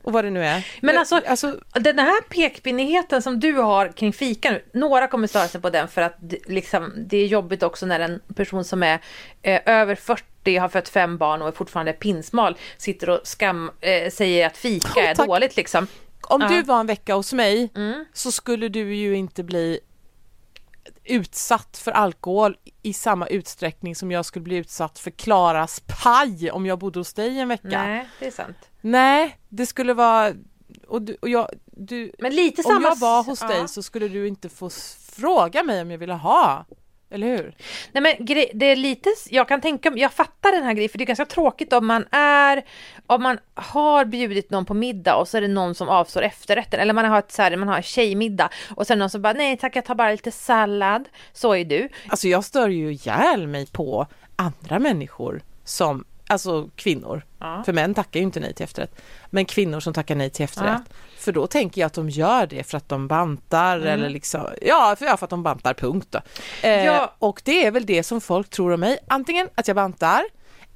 Och 0.04 0.12
vad 0.12 0.24
det 0.24 0.30
nu 0.30 0.44
är. 0.44 0.66
Men 0.80 0.98
alltså- 0.98 1.20
alltså 1.26 1.58
den 1.72 1.98
här 1.98 2.20
pekpinnigheten 2.22 3.22
som 3.22 3.40
du 3.40 3.52
har 3.52 3.88
kring 3.88 4.12
fika 4.12 4.50
nu, 4.50 4.64
några 4.72 5.06
kommer 5.08 5.26
störa 5.26 5.48
sig 5.48 5.60
på 5.60 5.70
den 5.70 5.88
för 5.88 6.02
att 6.02 6.16
liksom, 6.46 6.92
det 6.96 7.16
är 7.16 7.26
jobbigt 7.26 7.62
också 7.62 7.86
när 7.86 8.00
en 8.00 8.20
person 8.36 8.64
som 8.64 8.82
är 8.82 8.98
eh, 9.42 9.60
över 9.66 9.94
40, 9.94 10.56
har 10.56 10.68
fött 10.68 10.88
fem 10.88 11.18
barn 11.18 11.42
och 11.42 11.48
är 11.48 11.52
fortfarande 11.52 11.92
pinsmal, 11.92 12.56
sitter 12.78 13.10
och 13.10 13.20
skam, 13.24 13.70
eh, 13.80 14.10
säger 14.10 14.46
att 14.46 14.56
fika 14.56 15.00
är 15.00 15.14
tack. 15.14 15.26
dåligt 15.26 15.56
liksom. 15.56 15.86
Om 16.26 16.40
du 16.40 16.62
var 16.62 16.80
en 16.80 16.86
vecka 16.86 17.14
hos 17.14 17.32
mig 17.32 17.70
Mm. 17.74 18.04
så 18.12 18.32
skulle 18.32 18.68
du 18.68 18.94
ju 18.94 19.14
inte 19.16 19.42
bli 19.42 19.80
utsatt 21.04 21.76
för 21.76 21.92
alkohol 21.92 22.56
i 22.82 22.92
samma 22.92 23.26
utsträckning 23.26 23.96
som 23.96 24.10
jag 24.10 24.24
skulle 24.24 24.42
bli 24.42 24.56
utsatt 24.56 24.98
för 24.98 25.10
Klaras 25.10 25.82
paj 26.02 26.50
om 26.50 26.66
jag 26.66 26.78
bodde 26.78 27.00
hos 27.00 27.14
dig 27.14 27.38
en 27.38 27.48
vecka. 27.48 27.68
Nej, 27.84 28.08
det 28.18 28.26
är 28.26 28.30
sant. 28.30 28.56
Nej, 28.80 29.38
det 29.48 29.66
skulle 29.66 29.94
vara... 29.94 30.32
Och, 30.88 31.02
du, 31.02 31.16
och 31.20 31.28
jag, 31.28 31.48
du, 31.66 32.12
Men 32.18 32.34
lite 32.34 32.62
om 32.62 32.72
samma... 32.72 32.88
jag 32.88 32.96
var 32.96 33.22
hos 33.22 33.40
ja. 33.40 33.48
dig 33.48 33.68
så 33.68 33.82
skulle 33.82 34.08
du 34.08 34.28
inte 34.28 34.48
få 34.48 34.70
fråga 35.16 35.62
mig 35.62 35.82
om 35.82 35.90
jag 35.90 35.98
ville 35.98 36.12
ha. 36.12 36.64
Eller 37.12 37.26
hur? 37.26 37.54
Nej 37.92 38.02
men 38.02 38.26
det 38.54 38.66
är 38.66 38.76
lite, 38.76 39.10
jag 39.30 39.48
kan 39.48 39.60
tänka 39.60 39.92
jag 39.96 40.12
fattar 40.12 40.52
den 40.52 40.62
här 40.62 40.72
grejen 40.72 40.88
för 40.88 40.98
det 40.98 41.04
är 41.04 41.06
ganska 41.06 41.26
tråkigt 41.26 41.72
om 41.72 41.86
man 41.86 42.04
är, 42.10 42.64
om 43.06 43.22
man 43.22 43.38
har 43.54 44.04
bjudit 44.04 44.50
någon 44.50 44.64
på 44.64 44.74
middag 44.74 45.16
och 45.16 45.28
så 45.28 45.36
är 45.36 45.40
det 45.40 45.48
någon 45.48 45.74
som 45.74 45.88
avstår 45.88 46.22
efterrätten 46.22 46.80
eller 46.80 46.92
man 46.92 47.04
har 47.04 47.18
ett 47.18 47.32
så 47.32 47.42
här, 47.42 47.56
man 47.56 47.68
har 47.68 47.76
en 47.76 47.82
tjejmiddag 47.82 48.48
och 48.76 48.86
sen 48.86 48.98
någon 48.98 49.10
som 49.10 49.22
bara 49.22 49.32
nej 49.32 49.56
tack 49.56 49.76
jag 49.76 49.84
tar 49.84 49.94
bara 49.94 50.10
lite 50.10 50.30
sallad, 50.30 51.08
så 51.32 51.54
är 51.54 51.64
du. 51.64 51.88
Alltså 52.08 52.28
jag 52.28 52.44
stör 52.44 52.68
ju 52.68 52.92
ihjäl 52.92 53.46
mig 53.46 53.66
på 53.66 54.06
andra 54.36 54.78
människor 54.78 55.42
som, 55.64 56.04
alltså 56.32 56.68
kvinnor. 56.76 57.22
Ja. 57.38 57.62
För 57.66 57.72
män 57.72 57.94
tackar 57.94 58.20
ju 58.20 58.24
inte 58.26 58.40
nej 58.40 58.54
till 58.54 58.64
efterrätt. 58.64 58.94
Men 59.30 59.44
kvinnor 59.44 59.80
som 59.80 59.92
tackar 59.94 60.14
nej 60.14 60.30
till 60.30 60.44
efterrätt. 60.44 60.82
För 61.18 61.32
då 61.32 61.46
tänker 61.46 61.80
jag 61.80 61.86
att 61.86 61.92
de 61.94 62.10
gör 62.10 62.46
det 62.46 62.64
för 62.64 62.76
att 62.76 62.88
de 62.88 63.08
bantar 63.08 63.76
Mm. 63.76 63.88
eller 63.88 64.10
liksom, 64.10 64.46
ja 64.62 64.96
för, 64.98 65.06
ja, 65.06 65.16
för 65.16 65.26
att 65.26 65.30
de 65.30 65.42
bantar 65.42 65.74
punkt 65.74 66.08
då. 66.10 66.20
Eh, 66.62 66.84
Ja. 66.84 67.14
Och 67.18 67.42
det 67.44 67.66
är 67.66 67.70
väl 67.70 67.86
det 67.86 68.02
som 68.02 68.20
folk 68.20 68.48
tror 68.50 68.72
om 68.72 68.80
mig, 68.80 68.98
antingen 69.08 69.48
att 69.54 69.68
jag 69.68 69.74
bantar 69.74 70.22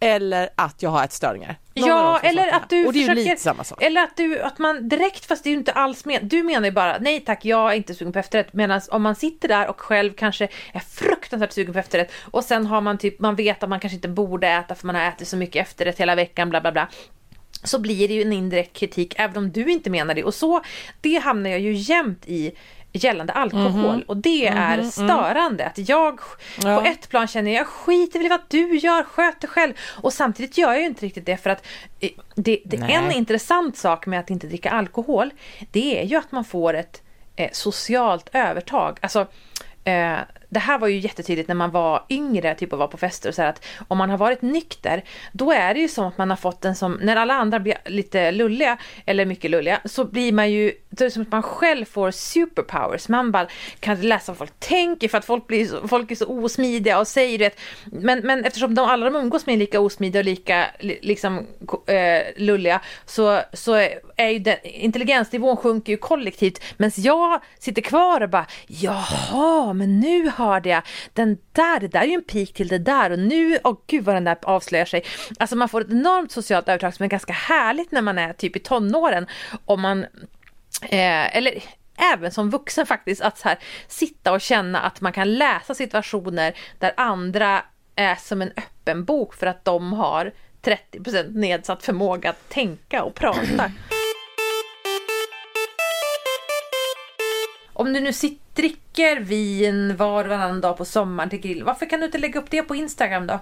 eller 0.01 0.49
att 0.55 0.83
jag 0.83 0.91
har 0.91 1.05
ätstörningar. 1.05 1.59
Någon 1.75 1.89
Ja, 1.89 2.19
eller 2.19 2.53
att 2.53 2.71
du 2.71 2.87
Och 2.87 2.93
det 2.93 3.05
är 3.05 3.09
ju 3.09 3.15
lite 3.15 3.43
samma 3.43 3.65
sak. 3.65 3.83
eller 3.83 4.03
att 4.03 4.17
du, 4.17 4.43
att 4.43 4.59
man 4.59 4.89
direkt, 4.89 5.27
fast 5.27 5.45
det 5.45 5.49
är 5.49 5.53
ju 5.53 5.59
inte 5.59 5.73
alls 5.73 6.05
men, 6.05 6.29
du 6.29 6.43
menar 6.43 6.65
ju 6.65 6.73
bara 6.73 6.99
nej 7.01 7.21
tack 7.21 7.45
jag 7.45 7.73
är 7.73 7.77
inte 7.77 7.95
sugen 7.95 8.13
på 8.13 8.19
efterrätt, 8.19 8.53
medan 8.53 8.81
om 8.91 9.03
man 9.03 9.15
sitter 9.15 9.49
där 9.49 9.69
och 9.69 9.81
själv 9.81 10.13
kanske 10.13 10.49
är 10.73 10.81
fruktansvärt 10.81 11.53
sugen 11.53 11.73
på 11.73 11.79
efterrätt 11.79 12.13
och 12.31 12.45
sen 12.45 12.67
har 12.67 12.81
man 12.81 12.99
typ, 12.99 13.21
man 13.21 13.35
vet 13.35 13.63
att 13.63 13.69
man 13.69 13.81
kanske 13.81 13.95
inte 13.95 14.09
borde 14.09 14.49
äta 14.49 14.75
för 14.75 14.87
man 14.87 14.95
har 14.97 15.03
ätit 15.03 15.29
så 15.29 15.37
mycket 15.37 15.67
efterrätt 15.69 16.01
hela 16.01 16.15
veckan, 16.15 16.51
bla 16.51 16.61
bla 16.61 16.73
bla. 16.73 16.89
Så 17.65 17.79
blir 17.79 18.09
det 18.09 18.15
ju 18.15 18.23
en 18.23 18.33
indirekt 18.33 18.77
kritik 18.77 19.15
även 19.19 19.37
om 19.37 19.53
du 19.53 19.71
inte 19.71 19.91
menar 19.91 20.15
det 20.15 20.25
och 20.25 20.35
så, 20.35 20.63
det 21.01 21.15
hamnar 21.19 21.51
jag 21.51 21.61
ju 21.61 21.73
jämt 21.73 22.23
i 22.27 22.53
gällande 22.92 23.33
alkohol 23.33 24.05
och 24.09 24.16
det 24.16 24.46
är 24.46 24.83
störande 24.83 25.66
att 25.66 25.88
jag 25.88 26.20
Ja. 26.64 26.81
på 26.81 26.87
ett 26.87 27.09
plan 27.09 27.27
känner 27.27 27.55
jag, 27.55 27.66
skiter 27.66 28.18
väl 28.18 28.27
i 28.27 28.29
vad 28.29 28.40
du 28.49 28.77
gör, 28.77 29.03
sköt 29.03 29.40
dig 29.40 29.51
själv. 29.51 29.75
Och 30.03 30.12
samtidigt 30.12 30.59
gör 30.59 30.72
jag 30.72 30.81
ju 30.81 30.87
inte 30.87 31.07
riktigt 31.07 31.27
det 31.27 31.37
för 31.37 31.51
att 31.51 31.66
eh, 32.01 32.11
det, 32.35 32.61
det 32.64 32.77
en 32.77 33.12
intressant 33.12 33.77
sak 33.77 34.07
med 34.07 34.20
att 34.20 34.31
inte 34.31 34.46
dricka 34.46 34.70
alkohol, 34.70 35.31
det 35.70 36.01
är 36.01 36.05
ju 36.05 36.16
att 36.16 36.33
man 36.33 36.44
får 36.44 36.75
ett 36.75 37.03
eh, 37.37 37.51
socialt 37.53 38.29
övertag. 38.33 38.99
Alltså, 39.03 39.27
eh, 39.85 40.16
det 40.57 40.61
här 40.61 40.79
var 40.79 40.88
ju 40.88 40.99
jättetydligt 40.99 41.49
när 41.49 41.55
man 41.55 41.71
var 41.71 42.05
yngre, 42.11 42.55
typ 42.55 42.73
och 42.73 42.79
var 42.79 42.87
på 42.87 42.97
fester 42.97 43.29
och 43.29 43.35
så 43.35 43.42
här 43.42 43.49
att 43.49 43.64
om 43.88 43.99
man 43.99 44.11
har 44.11 44.19
varit 44.19 44.42
nykter, 44.42 45.05
då 45.33 45.53
är 45.53 45.75
det 45.75 45.81
ju 45.81 45.88
som 45.88 46.07
att 46.07 46.19
man 46.19 46.31
har 46.31 46.37
fått 46.37 46.64
en 46.64 46.75
som, 46.75 46.92
när 47.03 47.16
alla 47.16 47.35
andra 47.35 47.61
blir 47.61 47.77
lite 47.85 48.31
lulliga, 48.31 48.79
eller 49.07 49.25
mycket 49.25 49.51
lulliga, 49.51 49.81
så 49.85 50.05
blir 50.05 50.33
man 50.33 50.51
ju, 50.51 50.73
då 50.90 51.05
är 51.05 51.07
det 51.07 51.11
som 51.11 51.23
att 51.23 51.31
man 51.31 51.42
själv 51.42 51.85
får 51.85 52.11
superpowers. 52.11 53.09
Man 53.09 53.33
bara 53.33 53.47
kan 53.81 54.01
läsa 54.01 54.33
vad 54.33 54.38
folk 54.38 54.61
tänker 54.61 55.09
för 55.09 55.19
att 55.19 55.25
folk, 55.25 55.47
blir 55.47 55.66
så, 55.66 55.88
folk 55.88 56.11
är 56.11 56.14
så 56.14 56.27
osmidiga 56.27 56.99
och 56.99 57.09
säger 57.09 57.38
det. 57.38 57.59
Men, 57.85 58.19
men 58.19 58.45
eftersom 58.45 58.75
de, 58.75 58.87
alla 58.88 59.11
de 59.11 59.16
umgås 59.16 59.47
med 59.47 59.53
är 59.53 59.59
lika 59.59 59.81
osmidiga 59.81 60.21
och 60.21 60.25
lika 60.25 60.66
liksom, 60.81 61.47
eh, 61.87 62.23
lulliga 62.37 62.81
så, 63.07 63.40
så 63.53 63.75
är 64.16 64.29
ju 64.29 64.38
den, 64.38 64.57
intelligensnivån 64.62 65.57
sjunker 65.57 65.92
ju 65.92 65.97
kollektivt. 65.97 66.62
medan 66.77 66.92
jag 66.97 67.42
sitter 67.59 67.83
kvar 67.83 68.21
och 68.21 68.31
bara 68.31 68.47
jaha, 68.66 69.73
men 69.73 70.01
nu 70.01 70.31
har 70.37 70.46
hörde 70.47 70.69
jag 70.69 70.83
den 71.13 71.39
där, 71.53 71.81
det 71.81 71.89
där 71.89 72.01
är 72.01 72.07
ju 72.07 72.15
en 72.15 72.23
pik 72.23 72.55
till 72.55 72.69
det 72.69 72.79
där 72.79 73.11
och 73.11 73.19
nu, 73.19 73.59
åh 73.65 73.77
gud 73.87 74.05
vad 74.05 74.17
den 74.17 74.25
där 74.25 74.39
avslöjar 74.43 74.85
sig. 74.85 75.05
Alltså 75.39 75.57
man 75.57 75.69
får 75.69 75.81
ett 75.81 75.91
enormt 75.91 76.33
socialt 76.33 76.69
övertag 76.69 76.95
som 76.95 77.05
är 77.05 77.09
ganska 77.09 77.33
härligt 77.33 77.93
när 77.93 78.03
man 78.03 78.19
är 78.19 78.33
typ 78.33 78.57
i 78.57 78.61
tonåren. 78.61 79.27
Om 79.65 79.81
man 79.81 80.07
Eh, 80.83 81.37
eller 81.37 81.63
även 82.13 82.33
som 82.33 82.51
vuxen 82.51 82.87
faktiskt, 82.87 83.23
att 83.23 83.39
så 83.39 83.49
här, 83.49 83.59
sitta 83.89 84.33
och 84.33 84.41
känna 84.41 84.81
att 84.81 85.01
man 85.01 85.13
kan 85.13 85.35
läsa 85.35 85.75
situationer 85.75 86.55
där 86.79 86.93
andra 86.97 87.63
är 87.97 88.15
som 88.15 88.43
en 88.43 88.53
öppen 88.57 89.05
bok 89.05 89.35
för 89.35 89.47
att 89.47 89.65
de 89.65 89.93
har 89.93 90.33
30% 90.63 91.39
nedsatt 91.39 91.83
förmåga 91.83 92.31
att 92.31 92.49
tänka 92.49 93.03
och 93.03 93.15
prata. 93.15 93.73
Om 97.79 97.93
du 97.93 98.01
nu 98.01 98.12
sitter, 98.12 98.39
dricker 98.55 99.21
vin 99.21 99.97
var 99.97 100.25
och 100.25 100.31
varannan 100.31 100.61
dag 100.61 100.77
på 100.77 100.85
sommaren 100.85 101.31
till 101.31 101.39
grill, 101.39 101.65
varför 101.65 101.87
kan 101.87 102.01
du 102.01 102.07
inte 102.07 102.19
lägga 102.19 102.41
upp 102.41 102.51
det 102.51 102.62
på 102.62 102.75
Instagram 102.77 103.27
då? 103.27 103.41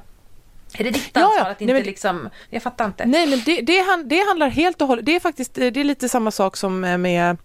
Är 0.79 0.85
det 0.85 0.91
ditt 0.91 1.11
Ja, 1.13 1.21
ja. 1.21 1.27
ansvar 1.27 1.51
att 1.51 1.61
Nej, 1.61 1.65
inte 1.69 1.75
men- 1.75 1.83
liksom, 1.83 2.29
jag 2.51 2.63
fattar 2.63 2.85
inte. 2.85 3.07
Nej 3.07 3.27
men 3.27 3.43
det, 3.47 3.61
det, 3.61 4.03
det 4.05 4.19
handlar 4.29 4.49
helt 4.49 4.83
och 4.83 4.89
hållet, 4.89 5.07
det 5.07 5.17
är 5.17 5.21
faktiskt 5.21 5.55
det 5.55 5.67
är 5.77 5.85
lite 5.85 6.09
samma 6.09 6.31
sak 6.31 6.57
som 6.57 6.81
med 6.81 7.37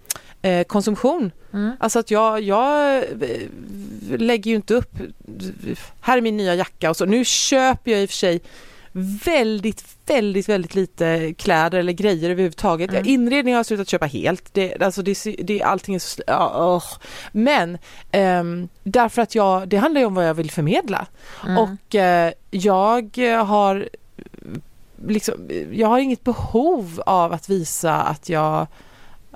eh, 0.41 0.63
konsumtion. 0.63 1.31
Mm. 1.53 1.71
Alltså 1.79 1.99
att 1.99 2.11
jag, 2.11 2.41
jag 2.41 2.97
eh, 2.97 3.03
lägger 4.17 4.51
ju 4.51 4.55
inte 4.55 4.73
upp, 4.73 4.91
här 6.01 6.17
är 6.17 6.21
min 6.21 6.37
nya 6.37 6.55
jacka 6.55 6.89
och 6.89 6.97
så. 6.97 7.05
Nu 7.05 7.25
köper 7.25 7.91
jag 7.91 8.01
i 8.01 8.05
och 8.05 8.09
för 8.09 8.15
sig 8.17 8.41
väldigt, 9.25 9.85
väldigt, 10.05 10.49
väldigt 10.49 10.75
lite 10.75 11.33
kläder 11.33 11.79
eller 11.79 11.93
grejer 11.93 12.29
överhuvudtaget. 12.29 12.89
Mm. 12.89 13.05
Inredning 13.05 13.53
har 13.53 13.59
jag 13.59 13.65
slutat 13.65 13.89
köpa 13.89 14.05
helt. 14.05 14.53
Det, 14.53 14.81
alltså 14.81 15.01
det, 15.01 15.35
det, 15.43 15.63
allting 15.63 15.95
är 15.95 15.99
så... 15.99 16.21
Åh. 16.55 16.83
Men 17.31 17.77
ehm, 18.11 18.69
därför 18.83 19.21
att 19.21 19.35
jag, 19.35 19.67
det 19.67 19.77
handlar 19.77 20.01
ju 20.01 20.07
om 20.07 20.15
vad 20.15 20.27
jag 20.27 20.33
vill 20.33 20.51
förmedla. 20.51 21.07
Mm. 21.45 21.57
Och 21.57 21.95
eh, 21.95 22.31
jag 22.51 23.17
har 23.45 23.89
liksom, 25.07 25.49
jag 25.71 25.87
har 25.87 25.99
inget 25.99 26.23
behov 26.23 27.01
av 27.05 27.33
att 27.33 27.49
visa 27.49 28.01
att 28.01 28.29
jag 28.29 28.67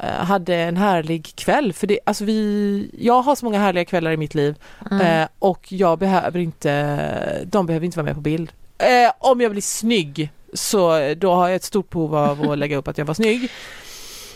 eh, 0.01 0.25
hade 0.25 0.55
en 0.55 0.77
härlig 0.77 1.35
kväll. 1.35 1.73
För 1.73 1.87
det, 1.87 1.99
alltså 2.05 2.25
vi, 2.25 2.89
jag 2.99 3.21
har 3.21 3.35
så 3.35 3.45
många 3.45 3.59
härliga 3.59 3.85
kvällar 3.85 4.11
i 4.11 4.17
mitt 4.17 4.35
liv 4.35 4.55
Mm. 4.91 5.21
eh, 5.21 5.27
och 5.39 5.71
jag 5.71 5.99
behöver 5.99 6.39
inte, 6.39 7.45
de 7.45 7.65
behöver 7.65 7.85
inte 7.85 7.97
vara 7.97 8.05
med 8.05 8.15
på 8.15 8.21
bild. 8.21 8.51
Eh, 8.83 9.11
om 9.19 9.41
jag 9.41 9.51
blir 9.51 9.61
snygg 9.61 10.29
så 10.53 11.13
då 11.17 11.33
har 11.33 11.47
jag 11.47 11.55
ett 11.55 11.63
stort 11.63 11.89
behov 11.89 12.15
av 12.15 12.49
att 12.51 12.57
lägga 12.57 12.77
upp 12.77 12.87
att 12.87 12.97
jag 12.97 13.05
var 13.05 13.13
snygg. 13.13 13.49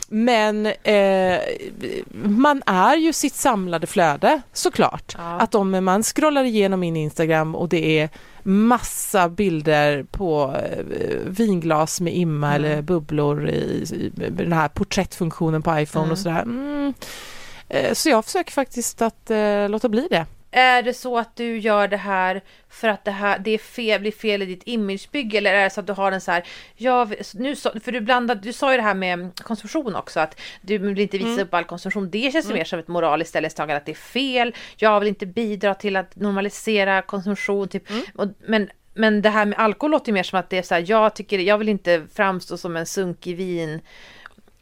Men 0.09 0.65
eh, 0.65 1.39
man 2.13 2.63
är 2.65 2.95
ju 2.97 3.13
sitt 3.13 3.35
samlade 3.35 3.87
flöde 3.87 4.41
såklart. 4.53 5.15
Ja. 5.17 5.39
Att 5.39 5.55
om 5.55 5.85
man 5.85 6.03
scrollar 6.03 6.43
igenom 6.43 6.79
min 6.79 6.95
Instagram 6.95 7.55
och 7.55 7.69
det 7.69 7.99
är 7.99 8.09
massa 8.43 9.29
bilder 9.29 10.03
på 10.11 10.55
eh, 10.57 11.17
vinglas 11.25 12.01
med 12.01 12.15
imma 12.15 12.47
Mm. 12.55 12.55
eller 12.65 12.81
bubblor 12.81 13.49
i, 13.49 13.85
i 13.93 14.11
den 14.29 14.53
här 14.53 14.67
porträttfunktionen 14.67 15.61
på 15.61 15.79
iPhone 15.79 16.03
Mm. 16.03 16.11
och 16.11 16.17
sådär. 16.19 16.41
Mm. 16.41 16.93
Eh, 17.69 17.93
Så 17.93 18.09
jag 18.09 18.25
försöker 18.25 18.51
faktiskt 18.51 19.01
att 19.01 19.31
eh, 19.31 19.69
låta 19.69 19.89
bli 19.89 20.07
det. 20.09 20.25
Är 20.51 20.81
det 20.83 20.93
så 20.93 21.17
att 21.17 21.35
du 21.35 21.57
gör 21.57 21.87
det 21.87 21.97
här 21.97 22.41
för 22.69 22.87
att 22.87 23.05
det 23.05 23.11
här 23.11 23.39
det 23.39 23.51
är 23.51 23.57
fel, 23.57 24.01
blir 24.01 24.11
fel 24.11 24.41
i 24.41 24.45
ditt 24.45 24.61
imagebygge 24.65 25.37
eller 25.37 25.53
är 25.53 25.63
det 25.63 25.69
så 25.69 25.79
att 25.79 25.87
du 25.87 25.93
har 25.93 26.11
en 26.11 26.21
så 26.21 26.31
här, 26.31 26.43
ja, 26.75 27.07
nu 27.33 27.55
så, 27.55 27.79
för 27.83 27.91
du 27.91 28.01
blandade, 28.01 28.41
du 28.41 28.53
sa 28.53 28.71
ju 28.71 28.77
det 28.77 28.83
här 28.83 28.93
med 28.93 29.39
konsumtion 29.43 29.95
också 29.95 30.19
att 30.19 30.39
du 30.61 30.77
vill 30.77 30.99
inte 30.99 31.17
visa 31.17 31.29
Mm. 31.29 31.39
upp 31.39 31.53
all 31.53 31.63
konsumtion. 31.63 32.09
Det 32.09 32.31
känns 32.33 32.49
ju 32.49 32.53
mer 32.53 32.63
som 32.63 32.79
ett 32.79 32.87
moraliskt 32.87 33.29
ställningstagande 33.29 33.77
att 33.77 33.85
det 33.85 33.91
är 33.91 33.95
fel. 33.95 34.55
Jag 34.77 34.99
vill 34.99 35.09
inte 35.09 35.25
bidra 35.25 35.73
till 35.75 35.95
att 35.95 36.15
normalisera 36.15 37.01
konsumtion 37.01 37.67
typ. 37.67 37.89
Mm. 37.89 38.03
Och, 38.15 38.27
men 38.45 38.69
men 38.93 39.21
det 39.21 39.29
här 39.29 39.45
med 39.45 39.59
alkohol 39.59 39.91
låter 39.91 40.11
mer 40.11 40.23
som 40.23 40.39
att 40.39 40.49
det 40.49 40.57
är 40.57 40.61
så 40.61 40.75
här, 40.75 40.85
jag 40.87 41.15
tycker, 41.15 41.39
jag 41.39 41.57
vill 41.57 41.69
inte 41.69 42.07
framstå 42.13 42.57
som 42.57 42.77
en 42.77 42.85
sunkig 42.85 43.37
vin 43.37 43.81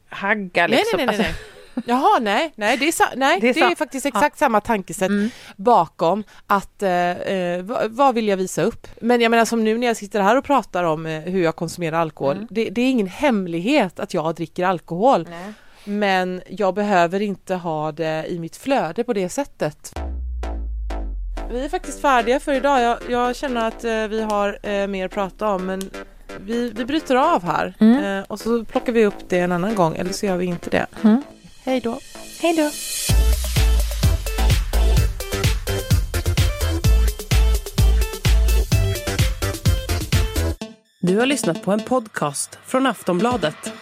hagga 0.10 0.67
Nej, 0.67 0.78
liksom. 0.78 0.98
nej, 0.98 1.06
nej, 1.06 1.17
nej. 1.17 1.28
Alltså, 1.28 1.41
Jaha, 1.86 2.20
nej, 2.22 2.54
nej, 2.56 2.78
det 2.78 2.88
är, 2.88 3.16
nej, 3.16 3.40
Det 3.40 3.54
det 3.54 3.60
är 3.62 3.66
är, 3.66 3.70
sa- 3.70 3.76
faktiskt 3.76 4.06
exakt 4.06 4.38
samma 4.38 4.62
tankesätt 4.62 5.10
Mm. 5.10 5.30
bakom 5.56 6.24
att 6.48 6.84
eh, 6.84 6.90
eh, 7.12 7.64
vad, 7.64 7.92
vad 7.92 8.16
vill 8.16 8.28
jag 8.28 8.38
visa 8.38 8.62
upp? 8.64 8.88
Men 9.02 9.22
jag 9.22 9.30
menar 9.30 9.46
som 9.46 9.64
nu 9.64 9.78
när 9.78 9.88
jag 9.88 9.98
sitter 9.98 10.22
här 10.22 10.38
och 10.38 10.44
pratar 10.44 10.84
om 10.84 11.06
eh, 11.06 11.22
hur 11.22 11.44
jag 11.44 11.56
konsumerar 11.56 12.00
alkohol, 12.00 12.36
Mm. 12.36 12.48
det, 12.52 12.70
det 12.70 12.82
är 12.82 12.90
ingen 12.92 13.08
hemlighet 13.08 14.00
att 14.00 14.14
jag 14.14 14.36
dricker 14.36 14.64
alkohol. 14.66 15.28
nej. 15.30 15.54
Men 15.88 16.42
jag 16.50 16.74
behöver 16.74 17.22
inte 17.22 17.56
ha 17.56 17.92
det 17.92 18.26
i 18.28 18.40
mitt 18.40 18.56
flöde 18.58 19.04
på 19.04 19.14
det 19.14 19.30
sättet. 19.30 19.94
Vi 21.52 21.66
är 21.66 21.70
faktiskt 21.70 22.02
färdiga 22.02 22.40
för 22.40 22.54
idag. 22.54 22.82
Jag, 22.82 22.98
jag 23.10 23.36
känner 23.36 23.68
att 23.68 23.84
eh, 23.84 24.08
vi 24.08 24.22
har 24.22 24.60
eh, 24.64 24.88
mer 24.88 25.06
att 25.06 25.12
prata 25.12 25.48
om 25.50 25.66
men 25.66 25.90
vi, 26.40 26.72
vi 26.76 26.86
bryter 26.86 27.16
av 27.16 27.44
här 27.44 27.74
Mm. 27.80 28.04
eh, 28.20 28.24
och 28.28 28.40
så 28.40 28.66
plockar 28.66 28.94
vi 28.94 29.06
upp 29.06 29.30
det 29.30 29.40
en 29.40 29.52
annan 29.52 29.76
gång 29.76 29.96
eller 29.96 30.14
så 30.14 30.26
gör 30.26 30.38
vi 30.38 30.46
inte 30.46 30.70
det. 30.70 30.86
Hej 31.65 31.80
då! 31.80 31.99
Hej 32.39 32.56
då! 32.56 32.69
Du 41.01 41.17
har 41.17 41.25
lyssnat 41.25 41.63
på 41.63 41.71
en 41.71 41.80
podcast 41.80 42.60
från 42.65 42.88
Aftonbladet. 42.88 43.73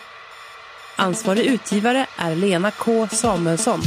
Ansvarig 0.96 1.46
utgivare 1.46 2.08
är 2.18 2.36
Lena 2.36 2.72
K 2.72 3.08
Samuelsson. 3.12 3.80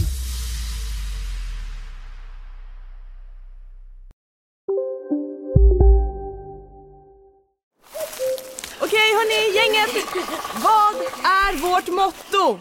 Okej 8.80 9.14
hörni, 9.14 9.56
gänget! 9.56 10.06
Vad 10.54 10.96
är 11.24 11.56
vårt 11.56 11.88
motto? 11.88 12.61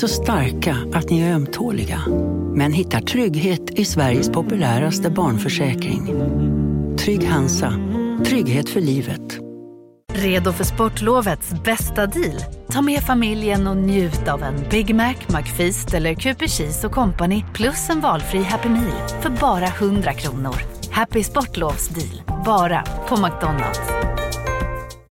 Så 0.00 0.08
starka 0.08 0.76
att 0.92 1.10
ni 1.10 1.20
är 1.20 1.34
ömtåliga. 1.34 2.00
Men 2.54 2.72
hittar 2.72 3.00
trygghet 3.00 3.70
i 3.70 3.84
Sveriges 3.84 4.30
populäraste 4.30 5.10
barnförsäkring. 5.10 6.06
Trygg 6.98 7.28
Hansa. 7.28 7.72
Trygghet 8.26 8.68
för 8.68 8.80
livet. 8.80 9.38
Redo 10.12 10.52
för 10.52 10.64
sportlovets 10.64 11.50
bästa 11.64 12.06
deal? 12.06 12.40
Ta 12.70 12.82
med 12.82 13.02
familjen 13.02 13.66
och 13.66 13.76
njut 13.76 14.28
av 14.28 14.42
en 14.42 14.54
Big 14.70 14.94
Mac, 14.94 15.14
McFeast 15.26 15.94
eller 15.94 16.14
Cooper 16.14 16.48
Cheese 16.48 16.86
och 16.86 16.92
Company 16.92 17.44
plus 17.54 17.90
en 17.90 18.00
valfri 18.00 18.42
Happy 18.42 18.68
Meal 18.68 19.08
för 19.20 19.30
bara 19.30 19.66
100 19.66 20.12
kronor. 20.12 20.56
Happy 20.90 21.22
Sportlovs 21.22 21.88
deal, 21.88 22.42
bara 22.44 22.84
på 23.08 23.16
McDonalds. 23.16 23.80